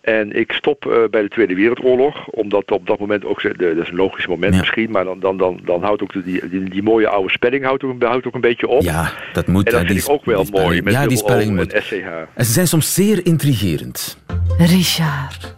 En 0.01 0.33
ik 0.33 0.53
stop 0.53 0.87
eh, 0.87 0.99
bij 1.11 1.23
de 1.23 1.29
Tweede 1.29 1.55
Wereldoorlog, 1.55 2.27
omdat 2.29 2.71
op 2.71 2.87
dat 2.87 2.99
moment 2.99 3.25
ook, 3.25 3.43
dat 3.43 3.77
is 3.77 3.89
een 3.89 3.95
logisch 3.97 4.27
moment 4.27 4.53
Ja. 4.55 4.59
misschien, 4.61 4.91
maar 4.91 5.05
dan, 5.05 5.21
dan, 5.21 5.37
dan, 5.37 5.61
dan 5.65 5.83
houdt 5.83 6.03
ook 6.03 6.13
de, 6.13 6.23
die, 6.23 6.49
die, 6.49 6.71
die 6.71 6.83
mooie 6.83 7.09
oude 7.09 7.31
spelling 7.31 7.65
houdt 7.65 7.85
ook, 7.85 8.01
een- 8.01 8.09
houdt 8.09 8.27
ook 8.27 8.35
een 8.35 8.41
beetje 8.41 8.69
op. 8.69 8.83
Ja, 8.83 9.11
dat 9.33 9.47
moet. 9.47 9.67
en 9.67 9.73
dat 9.73 9.81
vind 9.81 9.93
die 9.93 10.03
ik 10.03 10.09
ook 10.09 10.25
wel 10.25 10.45
spelling. 10.45 10.67
mooi, 10.69 10.83
met 10.83 10.93
ja, 10.93 11.07
die 11.07 11.17
spelling 11.17 11.55
moet. 11.57 11.75
SCH. 11.83 11.95
En 12.35 12.45
ze 12.45 12.53
zijn 12.53 12.67
soms 12.67 12.95
zeer 12.95 13.27
intrigerend. 13.27 14.19
Richard, 14.67 15.57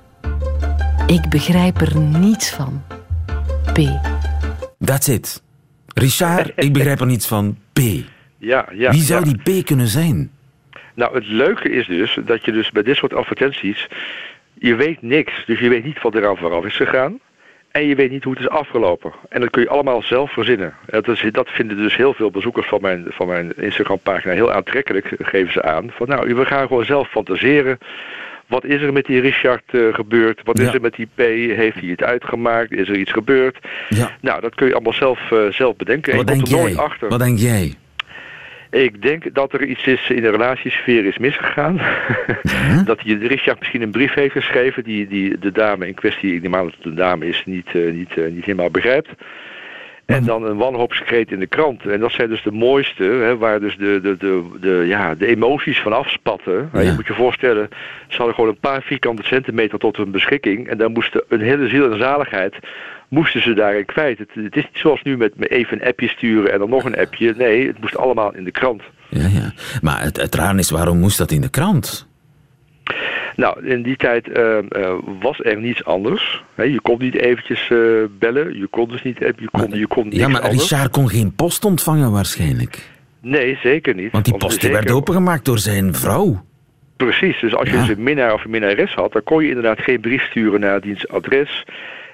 ik 1.07 1.29
begrijp 1.29 1.81
er 1.81 1.99
niets 1.99 2.55
van. 2.55 2.83
P. 3.73 3.79
That's 4.85 5.09
it. 5.09 5.43
Richard, 5.95 6.53
ik 6.57 6.73
begrijp 6.73 7.01
er 7.01 7.07
niets 7.07 7.27
van. 7.27 7.59
P. 7.73 7.79
Ja, 8.39 8.69
ja, 8.73 8.91
Wie 8.91 9.01
zou 9.01 9.25
ja. 9.25 9.33
die 9.33 9.63
P 9.63 9.67
kunnen 9.67 9.87
zijn? 9.87 10.31
Nou, 10.95 11.15
het 11.15 11.27
leuke 11.27 11.71
is 11.71 11.87
dus 11.87 12.19
dat 12.25 12.45
je 12.45 12.53
dus 12.53 12.71
bij 12.71 12.83
dit 12.83 12.97
soort 12.97 13.15
advertenties, 13.15 13.89
je 14.55 14.75
weet 14.75 15.03
niks. 15.03 15.33
Dus 15.47 15.59
je 15.59 15.69
weet 15.69 15.85
niet 15.85 16.03
wat 16.03 16.15
eraan 16.15 16.37
vooraf 16.37 16.65
is 16.65 16.77
gegaan. 16.77 17.19
En 17.71 17.87
je 17.87 17.95
weet 17.95 18.11
niet 18.11 18.25
hoe 18.25 18.33
het 18.33 18.43
is 18.43 18.49
afgelopen. 18.49 19.13
En 19.29 19.41
dat 19.41 19.51
kun 19.51 19.63
je 19.63 19.69
allemaal 19.69 20.03
zelf 20.03 20.33
verzinnen. 20.33 20.75
Dat, 20.87 21.09
is, 21.09 21.25
dat 21.31 21.49
vinden 21.49 21.77
dus 21.77 21.97
heel 21.97 22.15
veel 22.15 22.31
bezoekers 22.31 22.67
van 22.67 22.81
mijn, 22.81 23.05
van 23.09 23.27
mijn 23.27 23.53
Instagram-pagina 23.57 24.33
heel 24.33 24.53
aantrekkelijk, 24.53 25.15
geven 25.19 25.53
ze 25.53 25.63
aan. 25.63 25.91
Van 25.91 26.09
nou, 26.09 26.35
we 26.35 26.45
gaan 26.45 26.67
gewoon 26.67 26.85
zelf 26.85 27.09
fantaseren. 27.09 27.79
Wat 28.53 28.65
is 28.65 28.83
er 28.83 28.93
met 28.93 29.07
die 29.07 29.21
Richard 29.21 29.63
eh, 29.67 29.81
gebeurd? 29.95 30.41
Wat 30.45 30.59
is 30.59 30.75
er 30.75 30.81
met 30.81 30.95
die 30.95 31.09
P? 31.15 31.19
Heeft 31.57 31.81
hij 31.81 31.89
het 31.89 32.03
uitgemaakt? 32.03 32.73
Is 32.73 32.89
er 32.89 32.97
iets 32.97 33.13
gebeurd? 33.13 33.59
Ja. 33.89 34.11
Nou, 34.21 34.41
dat 34.41 34.55
kun 34.55 34.67
je 34.67 34.73
allemaal 34.73 34.93
zelf, 34.93 35.31
eh, 35.31 35.39
zelf 35.51 35.77
bedenken. 35.77 36.13
En 36.13 36.19
Wat 36.19 36.27
denk 36.27 36.43
er 36.43 36.49
jij? 36.49 36.61
nooit 36.61 36.77
achter. 36.77 37.09
Wat 37.09 37.19
denk 37.19 37.39
jij? 37.39 37.75
Ik 38.71 39.03
denk 39.03 39.35
dat 39.35 39.53
er 39.53 39.65
iets 39.65 39.87
is 39.87 40.11
in 40.11 40.23
de 40.23 40.31
relatiesfeer 40.31 41.05
is 41.05 41.19
misgegaan. 41.19 41.81
dat 42.85 43.01
hij 43.01 43.15
Richard 43.15 43.59
misschien 43.59 43.83
een 43.83 43.91
brief 43.91 44.15
heeft 44.15 44.33
geschreven 44.33 44.85
die, 44.85 45.09
die 45.09 45.39
de 45.39 45.53
dame 45.53 45.87
in 45.87 45.95
kwestie, 45.95 46.35
ik 46.35 46.43
neem 46.43 46.55
aan 46.55 46.65
dat 46.65 46.75
het 46.77 46.85
een 46.85 46.95
dame 46.95 47.27
is, 47.27 47.43
niet, 47.47 47.67
uh, 47.73 47.93
niet, 47.93 48.17
niet 48.17 48.45
helemaal 48.45 48.71
begrijpt. 48.71 49.09
En 50.17 50.25
dan 50.25 50.45
een 50.45 50.57
wanhoopskreet 50.57 51.31
in 51.31 51.39
de 51.39 51.47
krant. 51.47 51.87
En 51.87 52.01
dat 52.01 52.13
zijn 52.13 52.29
dus 52.29 52.43
de 52.43 52.53
mooiste, 52.53 53.05
hè, 53.05 53.37
waar 53.37 53.61
dus 53.61 53.77
de, 53.77 54.01
de, 54.03 54.17
de, 54.17 54.45
de, 54.61 54.85
ja, 54.87 55.15
de 55.15 55.27
emoties 55.27 55.81
van 55.81 55.93
afspatten. 55.93 56.71
Ja. 56.73 56.81
Je 56.81 56.93
moet 56.93 57.07
je 57.07 57.15
voorstellen, 57.15 57.69
ze 58.09 58.17
hadden 58.17 58.35
gewoon 58.35 58.51
een 58.51 58.61
paar 58.61 58.83
vierkante 58.83 59.23
centimeter 59.23 59.79
tot 59.79 59.97
hun 59.97 60.11
beschikking. 60.11 60.69
En 60.69 60.79
daar 60.79 60.91
moesten 60.91 61.25
een 61.29 61.41
hele 61.41 61.69
ziel 61.69 61.93
en 61.93 61.99
zaligheid 61.99 62.55
moesten 63.09 63.43
ze 63.43 63.55
daarin 63.55 63.85
kwijt. 63.85 64.19
Het, 64.19 64.29
het, 64.35 64.57
is 64.57 64.65
niet 64.65 64.79
zoals 64.79 65.03
nu 65.03 65.17
met 65.17 65.33
even 65.51 65.81
een 65.81 65.89
appje 65.89 66.09
sturen 66.09 66.53
en 66.53 66.59
dan 66.59 66.71
nog 66.71 66.85
een 66.85 66.99
appje. 66.99 67.35
Nee, 67.37 67.67
het 67.67 67.81
moest 67.81 67.97
allemaal 67.97 68.35
in 68.35 68.45
de 68.45 68.51
krant. 68.51 68.83
Ja, 69.09 69.27
ja. 69.27 69.53
Maar 69.83 70.03
het, 70.03 70.17
het 70.17 70.35
raar 70.35 70.59
is, 70.59 70.71
waarom 70.71 70.99
moest 70.99 71.19
dat 71.19 71.31
in 71.31 71.41
de 71.41 71.51
krant? 71.51 72.11
Nou, 73.37 73.67
in 73.67 73.83
die 73.83 73.97
tijd 73.97 74.29
uh, 74.29 74.59
uh, 74.71 74.95
was 75.21 75.41
er 75.41 75.57
niets 75.57 75.85
anders. 75.85 76.43
He, 76.55 76.63
je 76.63 76.81
kon 76.81 76.99
niet 76.99 77.15
eventjes 77.15 77.69
uh, 77.71 78.05
bellen, 78.19 78.59
je 78.59 78.67
kon 78.67 78.89
dus 78.89 79.03
niet 79.03 79.19
je 79.19 79.49
kon, 79.51 79.69
maar, 79.69 79.79
je 79.79 79.87
kon 79.87 80.07
Ja, 80.11 80.29
maar 80.29 80.41
anders. 80.41 80.71
Richard 80.71 80.91
kon 80.91 81.09
geen 81.09 81.35
post 81.35 81.65
ontvangen 81.65 82.13
waarschijnlijk. 82.13 82.91
Nee, 83.21 83.59
zeker 83.63 83.95
niet. 83.95 84.13
Want 84.13 84.25
die 84.25 84.37
post 84.37 84.61
zeker... 84.61 84.73
werd 84.73 84.91
opengemaakt 84.91 85.45
door 85.45 85.59
zijn 85.59 85.95
vrouw. 85.95 86.45
Precies, 86.97 87.41
dus 87.41 87.55
als 87.55 87.69
je 87.69 87.75
ja. 87.75 87.87
dus 87.87 87.97
een 87.97 88.03
minnaar 88.03 88.35
of 88.35 88.45
een 88.45 88.51
minnares 88.51 88.95
had, 88.95 89.13
dan 89.13 89.23
kon 89.25 89.43
je 89.43 89.49
inderdaad 89.49 89.81
geen 89.81 90.01
brief 90.01 90.23
sturen 90.23 90.61
naar 90.61 90.81
diens 90.81 91.09
adres. 91.09 91.65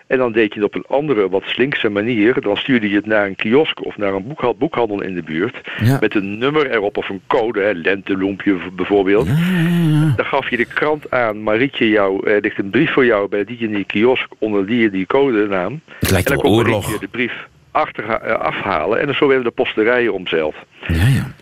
En 0.09 0.19
dan 0.19 0.33
deed 0.33 0.55
je 0.55 0.61
het 0.61 0.69
op 0.69 0.75
een 0.75 0.97
andere, 0.97 1.29
wat 1.29 1.43
slinkse 1.47 1.89
manier. 1.89 2.41
Dan 2.41 2.57
stuurde 2.57 2.89
je 2.89 2.97
het 2.97 3.07
naar 3.07 3.27
een 3.27 3.37
kiosk 3.37 3.85
of 3.85 3.97
naar 3.97 4.13
een 4.13 4.35
boekhandel 4.59 5.03
in 5.03 5.15
de 5.15 5.23
buurt. 5.23 5.61
Ja. 5.83 5.97
Met 6.01 6.15
een 6.15 6.39
nummer 6.39 6.71
erop 6.71 6.97
of 6.97 7.09
een 7.09 7.21
code, 7.27 7.61
hè, 7.61 7.73
lenteloempje 7.73 8.57
bijvoorbeeld. 8.73 9.27
Ja, 9.27 9.35
ja, 9.35 10.13
dan 10.17 10.25
gaf 10.25 10.51
je 10.51 10.57
de 10.57 10.65
krant 10.65 11.11
aan, 11.11 11.43
Marietje, 11.43 11.89
jou, 11.89 12.31
er 12.31 12.41
ligt 12.41 12.59
een 12.59 12.71
brief 12.71 12.93
voor 12.93 13.05
jou 13.05 13.29
bij 13.29 13.45
die 13.45 13.59
in 13.59 13.75
die 13.75 13.85
kiosk 13.85 14.29
onder 14.39 14.67
die 14.67 14.91
die 14.91 15.07
codenaam. 15.07 15.81
Het 15.99 16.11
lijkt 16.11 16.31
en 16.31 16.35
dan 16.35 16.43
kon. 16.43 16.57
Marietje 16.57 16.99
de 17.01 17.09
brief 17.09 17.33
achter, 17.71 18.05
uh, 18.05 18.33
afhalen. 18.33 19.01
En 19.01 19.07
dan 19.07 19.15
zo 19.15 19.27
werden 19.27 19.45
de 19.45 19.51
posterijen 19.51 20.13
omzeild. 20.13 20.55
Ja, 20.87 21.07
ja. 21.07 21.33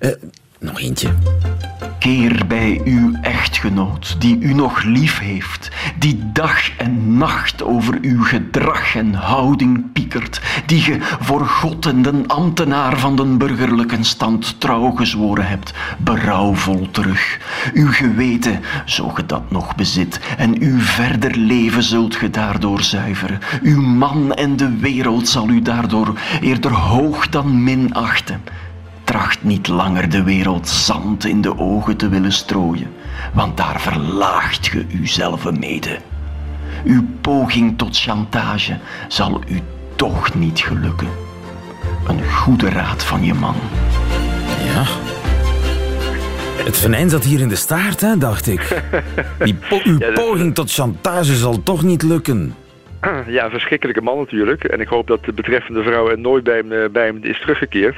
Uh, 0.00 0.10
nog 0.58 0.80
eentje. 0.80 1.08
Keer 2.02 2.46
bij 2.46 2.80
uw 2.84 3.12
echtgenoot, 3.20 4.16
die 4.20 4.38
u 4.40 4.54
nog 4.54 4.82
lief 4.82 5.18
heeft, 5.18 5.70
die 5.98 6.20
dag 6.32 6.76
en 6.76 7.16
nacht 7.16 7.62
over 7.62 7.98
uw 8.00 8.22
gedrag 8.22 8.94
en 8.94 9.14
houding 9.14 9.92
piekert, 9.92 10.40
die 10.66 10.80
ge 10.80 10.96
voor 11.00 11.46
God 11.46 11.86
en 11.86 12.02
den 12.02 12.26
ambtenaar 12.26 12.98
van 12.98 13.16
den 13.16 13.38
burgerlijke 13.38 13.96
stand 14.00 14.60
trouw 14.60 14.90
gezworen 14.90 15.46
hebt, 15.46 15.72
berouwvol 15.98 16.88
terug. 16.90 17.38
Uw 17.74 17.92
geweten, 17.92 18.60
zo 18.84 19.08
ge 19.08 19.26
dat 19.26 19.50
nog 19.50 19.74
bezit, 19.74 20.20
en 20.36 20.60
uw 20.60 20.78
verder 20.80 21.36
leven 21.36 21.82
zult 21.82 22.16
ge 22.16 22.30
daardoor 22.30 22.82
zuiveren. 22.82 23.38
Uw 23.62 23.80
man 23.80 24.34
en 24.34 24.56
de 24.56 24.76
wereld 24.78 25.28
zal 25.28 25.48
u 25.48 25.62
daardoor 25.62 26.18
eerder 26.40 26.72
hoog 26.72 27.28
dan 27.28 27.62
minachten. 27.62 28.40
Tracht 29.12 29.44
niet 29.44 29.68
langer 29.68 30.10
de 30.10 30.22
wereld 30.22 30.68
zand 30.68 31.24
in 31.24 31.40
de 31.40 31.58
ogen 31.58 31.96
te 31.96 32.08
willen 32.08 32.32
strooien, 32.32 32.94
want 33.34 33.56
daar 33.56 33.80
verlaagt 33.80 34.68
ge 34.68 34.84
uzelf 34.92 35.58
mede. 35.58 35.98
Uw 36.84 37.04
poging 37.20 37.78
tot 37.78 37.98
chantage 37.98 38.78
zal 39.08 39.40
u 39.48 39.60
toch 39.96 40.34
niet 40.34 40.60
gelukken. 40.60 41.08
Een 42.06 42.30
goede 42.30 42.70
raad 42.70 43.04
van 43.04 43.24
je 43.24 43.34
man. 43.34 43.54
Ja. 44.64 44.84
Het 46.64 46.76
venijn 46.76 47.10
zat 47.10 47.24
hier 47.24 47.40
in 47.40 47.48
de 47.48 47.56
staart, 47.56 48.00
hè, 48.00 48.18
dacht 48.18 48.46
ik. 48.46 48.82
Die 49.38 49.54
po 49.68 49.80
uw 49.90 49.98
ja, 49.98 50.12
poging 50.12 50.54
tot 50.54 50.72
chantage 50.72 51.34
zal 51.34 51.62
toch 51.62 51.82
niet 51.82 52.02
lukken. 52.02 52.54
Ja, 53.26 53.44
een 53.44 53.50
verschrikkelijke 53.50 54.02
man 54.02 54.18
natuurlijk. 54.18 54.64
En 54.64 54.80
ik 54.80 54.88
hoop 54.88 55.06
dat 55.06 55.24
de 55.24 55.32
betreffende 55.32 55.82
vrouw 55.82 56.10
er 56.10 56.18
nooit 56.18 56.44
bij 56.44 56.56
hem, 56.56 56.92
bij 56.92 57.06
hem 57.06 57.18
is 57.22 57.40
teruggekeerd. 57.40 57.96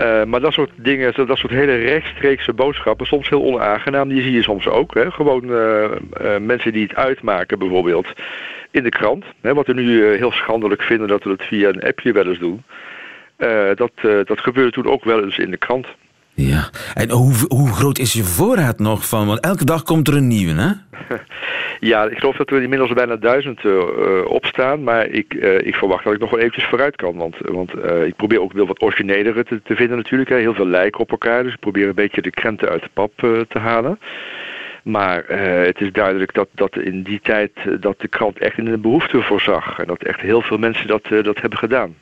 Uh, 0.00 0.24
maar 0.24 0.40
dat 0.40 0.52
soort 0.52 0.70
dingen, 0.76 1.26
dat 1.26 1.38
soort 1.38 1.52
hele 1.52 1.74
rechtstreekse 1.74 2.52
boodschappen, 2.52 3.06
soms 3.06 3.28
heel 3.28 3.42
onaangenaam, 3.42 4.08
die 4.08 4.22
zie 4.22 4.32
je 4.32 4.42
soms 4.42 4.66
ook. 4.66 4.94
Hè? 4.94 5.10
Gewoon 5.10 5.44
uh, 5.44 5.84
uh, 6.22 6.36
mensen 6.40 6.72
die 6.72 6.82
het 6.82 6.94
uitmaken 6.94 7.58
bijvoorbeeld 7.58 8.06
in 8.70 8.82
de 8.82 8.88
krant. 8.88 9.24
Hè? 9.40 9.54
Wat 9.54 9.66
we 9.66 9.72
nu 9.72 10.16
heel 10.16 10.32
schandelijk 10.32 10.82
vinden 10.82 11.08
dat 11.08 11.24
we 11.24 11.30
het 11.30 11.42
via 11.42 11.68
een 11.68 11.82
appje 11.82 12.12
wel 12.12 12.26
eens 12.26 12.38
doen. 12.38 12.62
dat, 13.74 13.92
dat 14.26 14.40
gebeurde 14.40 14.70
toen 14.70 14.86
ook 14.86 15.04
wel 15.04 15.22
eens 15.22 15.38
in 15.38 15.50
de 15.50 15.56
krant. 15.56 15.86
Ja, 16.34 16.70
en 16.94 17.10
hoe, 17.10 17.34
hoe 17.48 17.72
groot 17.72 17.98
is 17.98 18.12
je 18.12 18.24
voorraad 18.24 18.78
nog 18.78 19.08
van? 19.08 19.26
Want 19.26 19.40
elke 19.40 19.64
dag 19.64 19.82
komt 19.82 20.08
er 20.08 20.16
een 20.16 20.28
nieuwe, 20.28 20.60
hè? 20.60 20.72
Ja, 21.80 22.04
ik 22.04 22.18
geloof 22.18 22.36
dat 22.36 22.50
er 22.50 22.62
inmiddels 22.62 22.92
bijna 22.92 23.16
duizend 23.16 23.64
uh, 23.64 23.80
op 24.24 24.46
staan. 24.46 24.82
Maar 24.82 25.06
ik, 25.06 25.34
uh, 25.34 25.66
ik 25.66 25.74
verwacht 25.74 26.04
dat 26.04 26.12
ik 26.12 26.20
nog 26.20 26.30
wel 26.30 26.38
eventjes 26.38 26.64
vooruit 26.64 26.96
kan. 26.96 27.16
Want, 27.16 27.36
want 27.38 27.72
ik 28.04 28.16
probeer 28.16 28.40
ook 28.40 28.52
wel 28.52 28.66
wat 28.66 28.82
originelere 28.82 29.44
te, 29.44 29.60
te 29.62 29.74
vinden 29.74 29.96
natuurlijk. 29.96 30.30
Hè. 30.30 30.36
Heel 30.36 30.54
veel 30.54 30.66
lijken 30.66 31.00
op 31.00 31.10
elkaar. 31.10 31.42
Dus 31.42 31.52
ik 31.52 31.60
probeer 31.60 31.88
een 31.88 31.94
beetje 31.94 32.22
de 32.22 32.30
krenten 32.30 32.68
uit 32.68 32.82
de 32.82 32.90
pap 32.92 33.12
te 33.48 33.58
halen. 33.58 33.98
Maar 34.82 35.24
het 35.66 35.80
is 35.80 35.92
duidelijk 35.92 36.34
dat, 36.34 36.48
dat 36.54 36.76
in 36.76 37.02
die 37.02 37.20
tijd 37.22 37.50
dat 37.80 38.00
de 38.00 38.08
krant 38.08 38.38
echt 38.38 38.58
in 38.58 38.66
een 38.66 38.80
behoefte 38.80 39.22
voorzag. 39.22 39.78
En 39.78 39.86
dat 39.86 40.02
echt 40.02 40.20
heel 40.20 40.42
veel 40.42 40.58
mensen 40.58 40.86
dat, 40.86 41.02
dat 41.08 41.40
hebben 41.40 41.58
gedaan. 41.58 41.94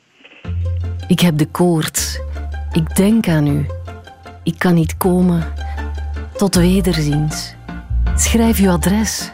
Ik 1.07 1.19
heb 1.19 1.37
de 1.37 1.47
koorts. 1.51 2.21
Ik 2.71 2.95
denk 2.95 3.27
aan 3.27 3.47
u. 3.47 3.65
Ik 4.43 4.55
kan 4.57 4.73
niet 4.73 4.97
komen. 4.97 5.43
Tot 6.37 6.55
wederziens. 6.55 7.55
Schrijf 8.15 8.59
uw 8.59 8.69
adres. 8.69 9.31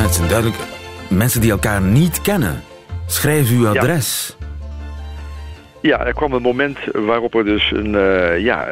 Ja, 0.00 0.06
het 0.06 0.14
zijn 0.14 0.28
duidelijk 0.28 0.58
mensen 1.08 1.40
die 1.40 1.50
elkaar 1.50 1.82
niet 1.82 2.20
kennen. 2.20 2.62
Schrijf 3.06 3.50
uw 3.50 3.68
adres. 3.68 4.36
Ja. 5.80 5.98
ja 5.98 6.06
er 6.06 6.12
kwam 6.12 6.32
een 6.32 6.42
moment 6.42 6.78
waarop, 6.92 7.34
er 7.34 7.44
dus 7.44 7.70
een, 7.70 7.92
uh, 7.94 8.38
ja, 8.38 8.68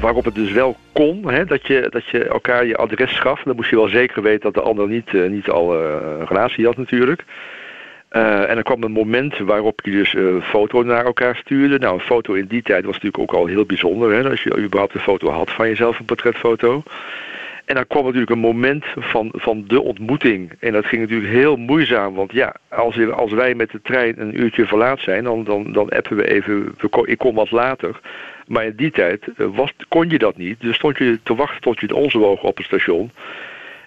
waarop 0.00 0.24
het 0.24 0.34
dus 0.34 0.52
wel 0.52 0.76
kon. 0.92 1.30
Hè, 1.30 1.44
dat, 1.44 1.66
je, 1.66 1.86
dat 1.90 2.06
je 2.06 2.24
elkaar 2.24 2.66
je 2.66 2.76
adres 2.76 3.20
gaf. 3.20 3.42
Dan 3.42 3.56
moest 3.56 3.70
je 3.70 3.76
wel 3.76 3.88
zeker 3.88 4.22
weten 4.22 4.40
dat 4.40 4.54
de 4.54 4.70
ander 4.70 4.88
niet, 4.88 5.12
uh, 5.12 5.30
niet 5.30 5.48
al 5.48 5.74
uh, 5.74 5.90
een 6.18 6.26
relatie 6.26 6.66
had 6.66 6.76
natuurlijk. 6.76 7.24
En 8.08 8.56
er 8.56 8.62
kwam 8.62 8.82
een 8.82 8.92
moment 8.92 9.38
waarop 9.38 9.80
je 9.84 9.90
dus 9.90 10.14
een 10.14 10.42
foto 10.42 10.82
naar 10.82 11.04
elkaar 11.04 11.36
stuurde. 11.36 11.78
Nou, 11.78 11.94
een 11.94 12.00
foto 12.00 12.32
in 12.32 12.46
die 12.46 12.62
tijd 12.62 12.84
was 12.84 12.94
natuurlijk 12.94 13.22
ook 13.22 13.38
al 13.38 13.46
heel 13.46 13.64
bijzonder. 13.64 14.12
Hè, 14.12 14.30
als 14.30 14.42
je 14.42 14.58
überhaupt 14.58 14.94
een 14.94 15.00
foto 15.00 15.30
had 15.30 15.50
van 15.50 15.68
jezelf, 15.68 15.98
een 15.98 16.04
portretfoto. 16.04 16.82
En 17.72 17.78
dan 17.78 17.86
kwam 17.86 18.04
natuurlijk 18.04 18.30
een 18.30 18.38
moment 18.38 18.84
van, 18.96 19.28
van 19.34 19.64
de 19.66 19.82
ontmoeting. 19.82 20.52
En 20.60 20.72
dat 20.72 20.86
ging 20.86 21.02
natuurlijk 21.02 21.32
heel 21.32 21.56
moeizaam. 21.56 22.14
Want 22.14 22.32
ja, 22.32 22.54
als, 22.68 23.10
als 23.10 23.32
wij 23.32 23.54
met 23.54 23.70
de 23.70 23.80
trein 23.82 24.20
een 24.20 24.40
uurtje 24.40 24.66
verlaat 24.66 25.00
zijn, 25.00 25.24
dan, 25.24 25.44
dan, 25.44 25.72
dan 25.72 25.88
appen 25.88 26.16
we 26.16 26.28
even. 26.28 26.74
Ik 27.04 27.18
kom 27.18 27.34
wat 27.34 27.50
later. 27.50 28.00
Maar 28.46 28.64
in 28.64 28.76
die 28.76 28.90
tijd 28.90 29.24
was, 29.36 29.72
kon 29.88 30.08
je 30.08 30.18
dat 30.18 30.36
niet. 30.36 30.60
Dus 30.60 30.76
stond 30.76 30.98
je 30.98 31.20
te 31.22 31.34
wachten 31.34 31.60
tot 31.60 31.80
je 31.80 31.86
het 31.86 31.94
onze 31.94 32.18
woog 32.18 32.42
op 32.42 32.56
het 32.56 32.66
station. 32.66 33.10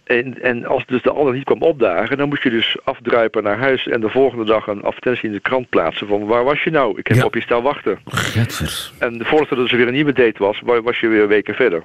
En, 0.04 0.42
en 0.42 0.66
als 0.66 0.86
dus 0.86 1.02
de 1.02 1.12
ander 1.12 1.34
niet 1.34 1.44
kwam 1.44 1.62
opdagen, 1.62 2.18
dan 2.18 2.30
moest 2.30 2.44
je 2.44 2.50
dus 2.50 2.78
afdruipen 2.84 3.44
naar 3.44 3.58
huis 3.58 3.88
en 3.88 4.02
de 4.02 4.10
volgende 4.10 4.46
dag 4.46 4.68
een 4.68 4.84
advertentie 4.84 5.28
in 5.28 5.34
de 5.34 5.40
krant 5.40 5.70
plaatsen 5.70 6.08
van 6.08 6.26
waar 6.26 6.44
was 6.44 6.64
je 6.64 6.72
nou? 6.72 7.00
Ik 7.00 7.08
heb 7.08 7.18
ja. 7.18 7.26
op 7.26 7.34
je 7.34 7.42
staan 7.42 7.64
wachten. 7.64 8.00
Getvers. 8.06 8.94
En 9.00 9.26
voordat 9.26 9.50
er 9.50 9.56
dus 9.56 9.72
weer 9.72 9.88
een 9.88 9.94
nieuwe 9.94 10.14
date 10.14 10.44
was, 10.44 10.62
was 10.84 11.00
je 11.00 11.08
weer 11.08 11.28
weken 11.28 11.56
verder. 11.56 11.84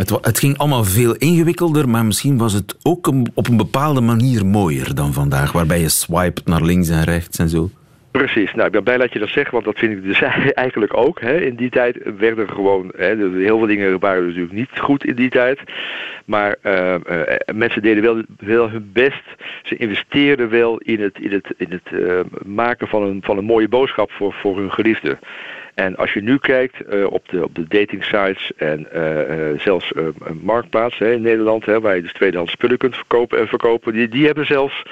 Het, 0.00 0.10
het, 0.10 0.38
ging 0.38 0.58
allemaal 0.58 0.84
veel 0.84 1.14
ingewikkelder, 1.14 1.88
maar 1.88 2.04
misschien 2.04 2.38
was 2.38 2.52
het 2.52 2.76
ook 2.82 3.06
op 3.34 3.48
een 3.48 3.56
bepaalde 3.56 4.00
manier 4.00 4.46
mooier 4.46 4.94
dan 4.94 5.12
vandaag, 5.12 5.52
waarbij 5.52 5.80
je 5.80 5.88
swipet 5.88 6.46
naar 6.46 6.62
links 6.62 6.88
en 6.88 7.04
rechts 7.04 7.38
en 7.38 7.48
zo. 7.48 7.70
Precies. 8.10 8.54
Nou, 8.54 8.66
ik 8.66 8.72
ben 8.72 8.82
blij 8.82 8.96
dat 8.96 9.12
je 9.12 9.18
dat 9.18 9.28
zegt, 9.28 9.50
want 9.50 9.64
dat 9.64 9.78
vind 9.78 9.92
ik 9.92 10.02
dus 10.02 10.22
eigenlijk 10.64 10.96
ook. 10.96 11.20
Hè. 11.20 11.40
In 11.40 11.54
die 11.54 11.70
tijd 11.70 11.98
werden 12.18 12.48
gewoon, 12.48 12.92
hè, 12.96 13.16
heel 13.16 13.58
veel 13.58 13.66
dingen 13.66 13.98
waren 13.98 14.26
natuurlijk 14.26 14.52
niet 14.52 14.78
goed 14.78 15.04
in 15.04 15.14
die 15.14 15.30
tijd. 15.30 15.60
Maar 16.24 16.56
uh, 16.62 16.94
uh, 17.10 17.22
mensen 17.54 17.82
deden 17.82 18.26
wel, 18.38 18.68
hun 18.68 18.90
best. 18.92 19.24
Ze 19.62 19.76
investeerden 19.76 20.50
wel 20.50 20.78
in 20.78 21.00
het, 21.00 21.18
in 21.18 21.32
het, 21.32 21.54
in 21.56 21.70
het 21.70 21.92
uh, 21.92 22.20
maken 22.44 22.88
van 22.88 23.02
een, 23.02 23.20
van 23.22 23.38
een 23.38 23.44
mooie 23.44 23.68
boodschap 23.68 24.10
voor, 24.10 24.32
voor 24.32 24.58
hun 24.58 24.72
geliefde. 24.72 25.18
En 25.74 25.96
als 25.96 26.12
je 26.12 26.22
nu 26.22 26.38
kijkt 26.38 27.04
op, 27.06 27.28
de, 27.28 27.44
op 27.44 27.54
de 27.54 27.64
dating 27.68 28.04
sites 28.04 28.52
en 28.56 28.86
zelfs 29.58 29.92
een 29.94 30.40
marktplaats 30.42 31.00
in 31.00 31.22
Nederland, 31.22 31.66
hè, 31.66 31.80
waar 31.80 31.96
je 31.96 32.02
dus 32.02 32.12
tweedehands 32.12 32.52
spullen 32.52 32.78
kunt 32.78 32.96
verkopen 32.96 33.38
en 33.38 33.48
verkopen, 33.48 33.92
die, 33.92 34.08
die 34.08 34.26
hebben 34.26 34.46
zelfs 34.46 34.82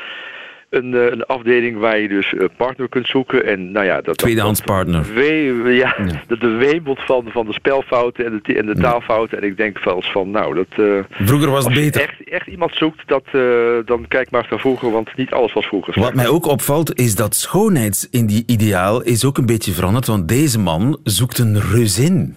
een, 0.71 0.95
eh, 0.95 1.05
een 1.11 1.25
afdeling 1.25 1.79
waar 1.79 1.99
je 1.99 2.09
dus 2.09 2.35
een 2.39 2.51
partner 2.57 2.89
kunt 2.89 3.07
zoeken. 3.07 3.47
En 3.47 3.73
nou 3.73 3.87
ja, 3.87 4.01
dat, 4.01 4.19
Tweedehands 4.19 4.61
partner. 4.61 5.07
We, 5.15 5.71
ja, 5.75 5.97
De, 6.29 6.39
de 6.39 6.49
wemelt 6.49 7.01
van, 7.01 7.25
van 7.29 7.47
de 7.47 7.53
spelfouten 7.53 8.25
en 8.25 8.41
de, 8.43 8.55
en 8.55 8.67
de 8.67 8.75
taalfouten. 8.75 9.39
En 9.39 9.45
ik 9.45 9.57
denk 9.57 9.85
wel 9.85 9.97
eens 9.97 10.11
van, 10.13 10.31
nou, 10.31 10.55
dat... 10.55 10.67
eh, 10.87 11.27
Vroeger 11.27 11.51
was 11.51 11.65
het 11.65 11.67
als 11.67 11.75
je 11.75 11.81
beter. 11.81 12.01
Echt, 12.01 12.29
echt 12.29 12.47
iemand 12.47 12.75
zoekt, 12.75 13.09
dat, 13.09 13.25
eh, 13.33 13.41
dan 13.85 14.05
kijk 14.09 14.31
maar 14.31 14.47
naar 14.51 14.61
vroeger, 14.61 14.91
want 14.91 15.17
niet 15.17 15.31
alles 15.31 15.53
was 15.53 15.67
vroeger. 15.67 16.01
Wat 16.01 16.15
mij 16.15 16.29
ook 16.29 16.47
opvalt 16.47 16.99
is 16.99 17.15
dat 17.15 17.35
schoonheidsideaal 17.35 19.03
is 19.03 19.25
ook 19.25 19.39
een 19.39 19.47
beetje 19.47 19.73
veranderd, 19.73 20.07
want 20.07 20.29
deze 20.29 20.59
man 20.59 20.99
zoekt 21.05 21.39
een 21.39 21.61
reuzin. 21.61 22.37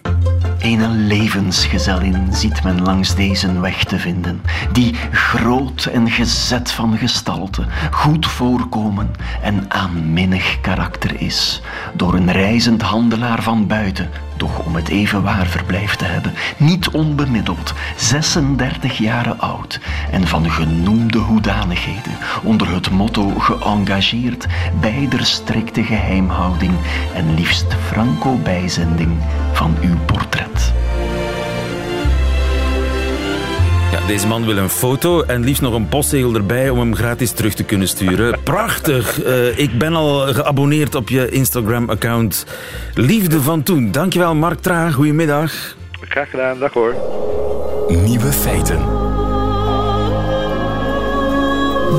Een 0.62 1.06
levensgezellin 1.06 2.26
ziet 2.30 2.62
men 2.62 2.82
langs 2.82 3.14
deze 3.14 3.60
weg 3.60 3.84
te 3.84 3.98
vinden, 3.98 4.42
die 4.72 4.94
groot 5.12 5.84
en 5.84 6.10
gezet 6.10 6.70
van 6.70 6.98
gestalte, 6.98 7.64
goed 7.90 8.26
voorkomen 8.26 9.10
en 9.42 9.64
aanminnig 9.68 10.60
karakter 10.60 11.20
is, 11.20 11.62
door 11.94 12.14
een 12.14 12.32
reizend 12.32 12.82
handelaar 12.82 13.42
van 13.42 13.66
buiten, 13.66 14.10
doch 14.42 14.58
om 14.58 14.74
het 14.74 14.88
even 14.88 15.22
waar 15.22 15.46
verblijf 15.46 15.96
te 15.96 16.04
hebben, 16.04 16.34
niet 16.56 16.88
onbemiddeld, 16.88 17.74
36 17.96 18.98
jaren 18.98 19.40
oud 19.40 19.80
en 20.10 20.26
van 20.26 20.50
genoemde 20.50 21.18
hoedanigheden, 21.18 22.16
onder 22.42 22.74
het 22.74 22.90
motto 22.90 23.28
geëngageerd, 23.38 24.46
beider 24.80 25.24
strikte 25.24 25.82
geheimhouding 25.82 26.72
en 27.14 27.34
liefst 27.34 27.74
franco 27.86 28.36
bijzending 28.36 29.18
van 29.52 29.76
uw 29.80 29.96
portret. 30.06 30.72
Ja, 33.92 34.06
deze 34.06 34.26
man 34.26 34.44
wil 34.46 34.56
een 34.56 34.68
foto 34.68 35.22
en 35.22 35.44
liefst 35.44 35.62
nog 35.62 35.74
een 35.74 35.88
postzegel 35.88 36.34
erbij 36.34 36.70
om 36.70 36.78
hem 36.78 36.94
gratis 36.94 37.32
terug 37.32 37.54
te 37.54 37.64
kunnen 37.64 37.88
sturen. 37.88 38.42
Prachtig. 38.42 39.22
Eh, 39.22 39.58
ik 39.58 39.78
ben 39.78 39.94
al 39.94 40.18
geabonneerd 40.18 40.94
op 40.94 41.08
je 41.08 41.28
Instagram-account. 41.28 42.46
Liefde 42.94 43.42
van 43.42 43.62
toen. 43.62 43.90
Dankjewel, 43.90 44.34
Mark 44.34 44.60
Traag. 44.60 44.94
Goedemiddag. 44.94 45.76
Graag 46.00 46.30
gedaan, 46.30 46.58
dag 46.58 46.72
hoor. 46.72 46.94
Nieuwe 47.88 48.32
feiten. 48.32 48.78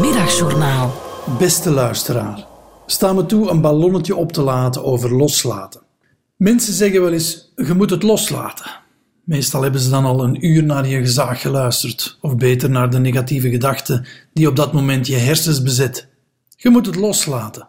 Middagjournaal. 0.01 1.01
Beste 1.39 1.69
luisteraar, 1.69 2.45
sta 2.85 3.13
me 3.13 3.25
toe 3.25 3.49
een 3.49 3.61
ballonnetje 3.61 4.15
op 4.15 4.31
te 4.31 4.41
laten 4.41 4.83
over 4.83 5.15
loslaten. 5.15 5.81
Mensen 6.35 6.73
zeggen 6.73 7.01
wel 7.01 7.13
eens: 7.13 7.53
je 7.55 7.73
moet 7.73 7.89
het 7.89 8.03
loslaten. 8.03 8.82
Meestal 9.23 9.61
hebben 9.61 9.81
ze 9.81 9.89
dan 9.89 10.05
al 10.05 10.23
een 10.23 10.45
uur 10.45 10.63
naar 10.63 10.87
je 10.87 10.97
gezaag 10.97 11.41
geluisterd, 11.41 12.17
of 12.21 12.35
beter 12.35 12.69
naar 12.69 12.89
de 12.89 12.99
negatieve 12.99 13.49
gedachten 13.49 14.05
die 14.33 14.47
op 14.47 14.55
dat 14.55 14.73
moment 14.73 15.07
je 15.07 15.15
hersens 15.15 15.61
bezet. 15.61 16.07
Je 16.55 16.69
moet 16.69 16.85
het 16.85 16.95
loslaten. 16.95 17.67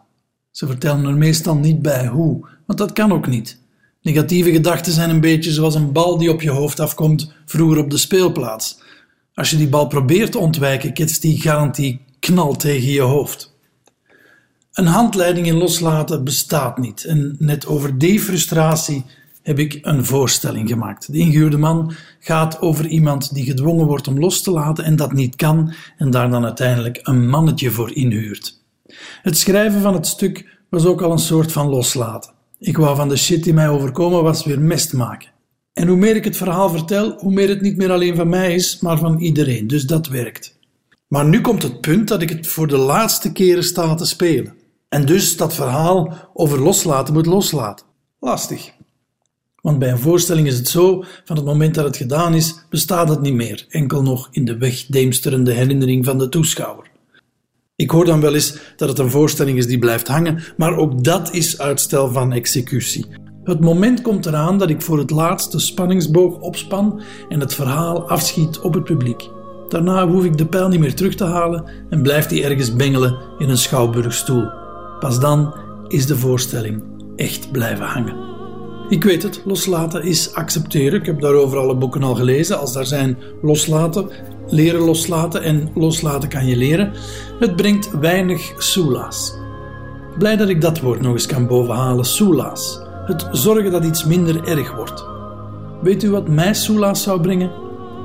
Ze 0.51 0.67
vertellen 0.67 1.05
er 1.05 1.17
meestal 1.17 1.55
niet 1.55 1.81
bij 1.81 2.07
hoe, 2.07 2.47
want 2.65 2.79
dat 2.79 2.93
kan 2.93 3.11
ook 3.11 3.27
niet. 3.27 3.59
Negatieve 4.01 4.51
gedachten 4.51 4.93
zijn 4.93 5.09
een 5.09 5.21
beetje 5.21 5.51
zoals 5.51 5.75
een 5.75 5.91
bal 5.91 6.17
die 6.17 6.31
op 6.31 6.41
je 6.41 6.49
hoofd 6.49 6.79
afkomt 6.79 7.33
vroeger 7.45 7.77
op 7.77 7.89
de 7.89 7.97
speelplaats. 7.97 8.79
Als 9.33 9.49
je 9.49 9.57
die 9.57 9.69
bal 9.69 9.87
probeert 9.87 10.31
te 10.31 10.37
ontwijken, 10.37 10.93
ketst 10.93 11.21
die 11.21 11.41
garantie 11.41 12.01
knal 12.19 12.55
tegen 12.55 12.91
je 12.91 13.01
hoofd. 13.01 13.53
Een 14.73 14.85
handleiding 14.85 15.47
in 15.47 15.57
loslaten 15.57 16.23
bestaat 16.23 16.77
niet. 16.77 17.03
En 17.03 17.35
net 17.39 17.65
over 17.65 17.97
die 17.97 18.19
frustratie 18.19 19.05
heb 19.45 19.59
ik 19.59 19.79
een 19.81 20.05
voorstelling 20.05 20.69
gemaakt. 20.69 21.11
De 21.11 21.17
ingehuurde 21.17 21.57
man 21.57 21.93
gaat 22.19 22.61
over 22.61 22.87
iemand 22.87 23.33
die 23.33 23.45
gedwongen 23.45 23.85
wordt 23.85 24.07
om 24.07 24.19
los 24.19 24.41
te 24.41 24.51
laten 24.51 24.83
en 24.83 24.95
dat 24.95 25.13
niet 25.13 25.35
kan 25.35 25.73
en 25.97 26.09
daar 26.09 26.29
dan 26.29 26.43
uiteindelijk 26.43 26.99
een 27.03 27.29
mannetje 27.29 27.71
voor 27.71 27.95
inhuurt. 27.95 28.63
Het 29.21 29.37
schrijven 29.37 29.81
van 29.81 29.93
het 29.93 30.07
stuk 30.07 30.59
was 30.69 30.85
ook 30.85 31.01
al 31.01 31.11
een 31.11 31.19
soort 31.19 31.51
van 31.51 31.67
loslaten. 31.67 32.31
Ik 32.59 32.77
wou 32.77 32.95
van 32.95 33.09
de 33.09 33.17
shit 33.17 33.43
die 33.43 33.53
mij 33.53 33.69
overkomen 33.69 34.23
was 34.23 34.45
weer 34.45 34.61
mest 34.61 34.93
maken. 34.93 35.29
En 35.73 35.87
hoe 35.87 35.97
meer 35.97 36.15
ik 36.15 36.23
het 36.23 36.37
verhaal 36.37 36.69
vertel, 36.69 37.17
hoe 37.17 37.33
meer 37.33 37.49
het 37.49 37.61
niet 37.61 37.77
meer 37.77 37.91
alleen 37.91 38.15
van 38.15 38.29
mij 38.29 38.53
is, 38.53 38.79
maar 38.79 38.97
van 38.97 39.19
iedereen. 39.19 39.67
Dus 39.67 39.83
dat 39.83 40.07
werkt. 40.07 40.57
Maar 41.07 41.25
nu 41.25 41.41
komt 41.41 41.63
het 41.63 41.81
punt 41.81 42.07
dat 42.07 42.21
ik 42.21 42.29
het 42.29 42.47
voor 42.47 42.67
de 42.67 42.77
laatste 42.77 43.31
keren 43.31 43.63
sta 43.63 43.95
te 43.95 44.05
spelen. 44.05 44.53
En 44.89 45.05
dus 45.05 45.37
dat 45.37 45.53
verhaal 45.53 46.13
over 46.33 46.61
loslaten 46.61 47.13
moet 47.13 47.25
loslaten. 47.25 47.85
Lastig. 48.19 48.74
Want 49.65 49.79
bij 49.79 49.91
een 49.91 49.99
voorstelling 49.99 50.47
is 50.47 50.57
het 50.57 50.67
zo, 50.67 51.03
van 51.23 51.35
het 51.35 51.45
moment 51.45 51.75
dat 51.75 51.85
het 51.85 51.97
gedaan 51.97 52.33
is, 52.33 52.65
bestaat 52.69 53.09
het 53.09 53.21
niet 53.21 53.33
meer, 53.33 53.65
enkel 53.69 54.01
nog 54.01 54.27
in 54.31 54.45
de 54.45 54.57
wegdeemsterende 54.57 55.51
herinnering 55.51 56.05
van 56.05 56.17
de 56.17 56.29
toeschouwer. 56.29 56.91
Ik 57.75 57.89
hoor 57.89 58.05
dan 58.05 58.21
wel 58.21 58.33
eens 58.33 58.57
dat 58.75 58.89
het 58.89 58.99
een 58.99 59.09
voorstelling 59.09 59.57
is 59.57 59.67
die 59.67 59.79
blijft 59.79 60.07
hangen, 60.07 60.43
maar 60.57 60.77
ook 60.77 61.03
dat 61.03 61.33
is 61.33 61.59
uitstel 61.59 62.11
van 62.11 62.33
executie. 62.33 63.05
Het 63.43 63.59
moment 63.59 64.01
komt 64.01 64.25
eraan 64.25 64.57
dat 64.57 64.69
ik 64.69 64.81
voor 64.81 64.97
het 64.97 65.09
laatst 65.09 65.51
de 65.51 65.59
spanningsboog 65.59 66.39
opspan 66.39 67.01
en 67.29 67.39
het 67.39 67.53
verhaal 67.53 68.09
afschiet 68.09 68.59
op 68.59 68.73
het 68.73 68.83
publiek. 68.83 69.29
Daarna 69.69 70.07
hoef 70.07 70.25
ik 70.25 70.37
de 70.37 70.45
pijl 70.45 70.67
niet 70.67 70.79
meer 70.79 70.95
terug 70.95 71.15
te 71.15 71.25
halen 71.25 71.63
en 71.89 72.01
blijft 72.01 72.29
die 72.29 72.43
ergens 72.43 72.75
bengelen 72.75 73.17
in 73.37 73.49
een 73.49 73.57
schouwburgstoel. 73.57 74.49
Pas 74.99 75.19
dan 75.19 75.55
is 75.87 76.05
de 76.05 76.17
voorstelling 76.17 76.83
echt 77.15 77.51
blijven 77.51 77.85
hangen. 77.85 78.34
Ik 78.89 79.03
weet 79.03 79.23
het, 79.23 79.41
loslaten 79.45 80.03
is 80.03 80.33
accepteren. 80.33 80.99
Ik 80.99 81.05
heb 81.05 81.21
daarover 81.21 81.57
alle 81.57 81.75
boeken 81.75 82.03
al 82.03 82.15
gelezen. 82.15 82.59
Als 82.59 82.73
daar 82.73 82.85
zijn 82.85 83.17
loslaten, 83.41 84.09
leren 84.47 84.81
loslaten 84.81 85.43
en 85.43 85.69
loslaten 85.75 86.29
kan 86.29 86.45
je 86.45 86.55
leren. 86.55 86.93
Het 87.39 87.55
brengt 87.55 87.99
weinig 87.99 88.53
soelaas. 88.57 89.33
Blij 90.17 90.35
dat 90.35 90.49
ik 90.49 90.61
dat 90.61 90.79
woord 90.79 91.01
nog 91.01 91.13
eens 91.13 91.25
kan 91.25 91.47
bovenhalen, 91.47 92.05
soelaas. 92.05 92.79
Het 93.05 93.27
zorgen 93.31 93.71
dat 93.71 93.85
iets 93.85 94.05
minder 94.05 94.47
erg 94.47 94.75
wordt. 94.75 95.05
Weet 95.81 96.03
u 96.03 96.11
wat 96.11 96.27
mij 96.27 96.53
soelaas 96.53 97.03
zou 97.03 97.21
brengen? 97.21 97.51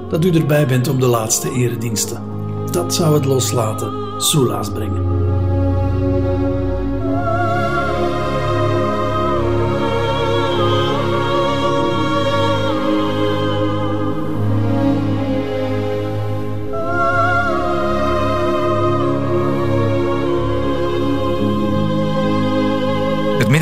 Dat 0.09 0.25
u 0.25 0.31
erbij 0.31 0.67
bent 0.67 0.89
op 0.89 1.01
de 1.01 1.07
laatste 1.07 1.53
erediensten. 1.53 2.23
Dat 2.71 2.95
zou 2.95 3.15
het 3.15 3.25
loslaten 3.25 3.93
soelaas 4.23 4.71
brengen. 4.73 5.20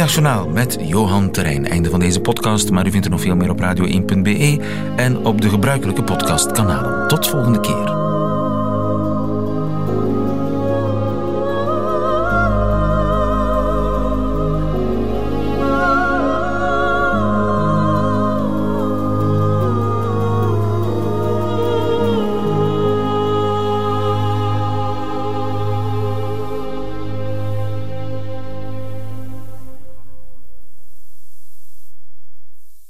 Middagjournaal 0.08 0.48
met 0.48 0.78
Johan 0.80 1.30
Terrein. 1.30 1.66
Einde 1.66 1.90
van 1.90 2.00
deze 2.00 2.20
podcast, 2.20 2.70
maar 2.70 2.86
u 2.86 2.90
vindt 2.90 3.04
er 3.04 3.12
nog 3.12 3.20
veel 3.20 3.36
meer 3.36 3.50
op 3.50 3.60
radio1.be 3.60 4.60
en 4.96 5.16
op 5.26 5.40
de 5.40 5.48
gebruikelijke 5.48 6.02
podcastkanalen. 6.02 7.08
Tot 7.08 7.28
volgende 7.28 7.60
keer. 7.60 7.97